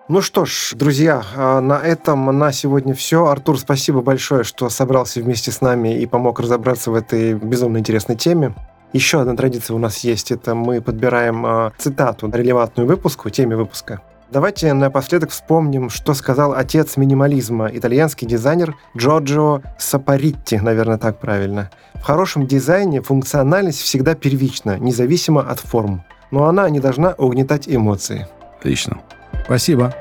Ну 0.09 0.21
что 0.21 0.45
ж, 0.45 0.71
друзья, 0.73 1.23
а, 1.35 1.61
на 1.61 1.79
этом 1.79 2.25
на 2.37 2.51
сегодня 2.51 2.95
все. 2.95 3.27
Артур, 3.27 3.59
спасибо 3.59 4.01
большое, 4.01 4.43
что 4.43 4.67
собрался 4.69 5.21
вместе 5.21 5.51
с 5.51 5.61
нами 5.61 5.99
и 5.99 6.07
помог 6.07 6.39
разобраться 6.39 6.89
в 6.89 6.95
этой 6.95 7.35
безумно 7.35 7.77
интересной 7.77 8.15
теме. 8.15 8.55
Еще 8.93 9.21
одна 9.21 9.35
традиция 9.35 9.75
у 9.75 9.79
нас 9.79 9.99
есть, 9.99 10.31
это 10.31 10.55
мы 10.55 10.81
подбираем 10.81 11.45
а, 11.45 11.71
цитату, 11.77 12.29
релевантную 12.31 12.87
выпуску, 12.87 13.29
теме 13.29 13.55
выпуска. 13.55 14.01
Давайте 14.33 14.73
напоследок 14.73 15.29
вспомним, 15.29 15.91
что 15.91 16.15
сказал 16.15 16.53
отец 16.53 16.97
минимализма, 16.97 17.69
итальянский 17.71 18.27
дизайнер 18.27 18.75
Джорджо 18.97 19.61
Сапаритти, 19.77 20.55
наверное, 20.55 20.97
так 20.97 21.19
правильно. 21.19 21.69
В 21.93 22.01
хорошем 22.01 22.47
дизайне 22.47 23.03
функциональность 23.03 23.79
всегда 23.81 24.15
первична, 24.15 24.79
независимо 24.79 25.41
от 25.41 25.59
форм, 25.59 26.03
но 26.31 26.45
она 26.45 26.67
не 26.71 26.79
должна 26.79 27.11
угнетать 27.11 27.69
эмоции. 27.69 28.27
Отлично. 28.57 29.01
Спасибо. 29.45 29.93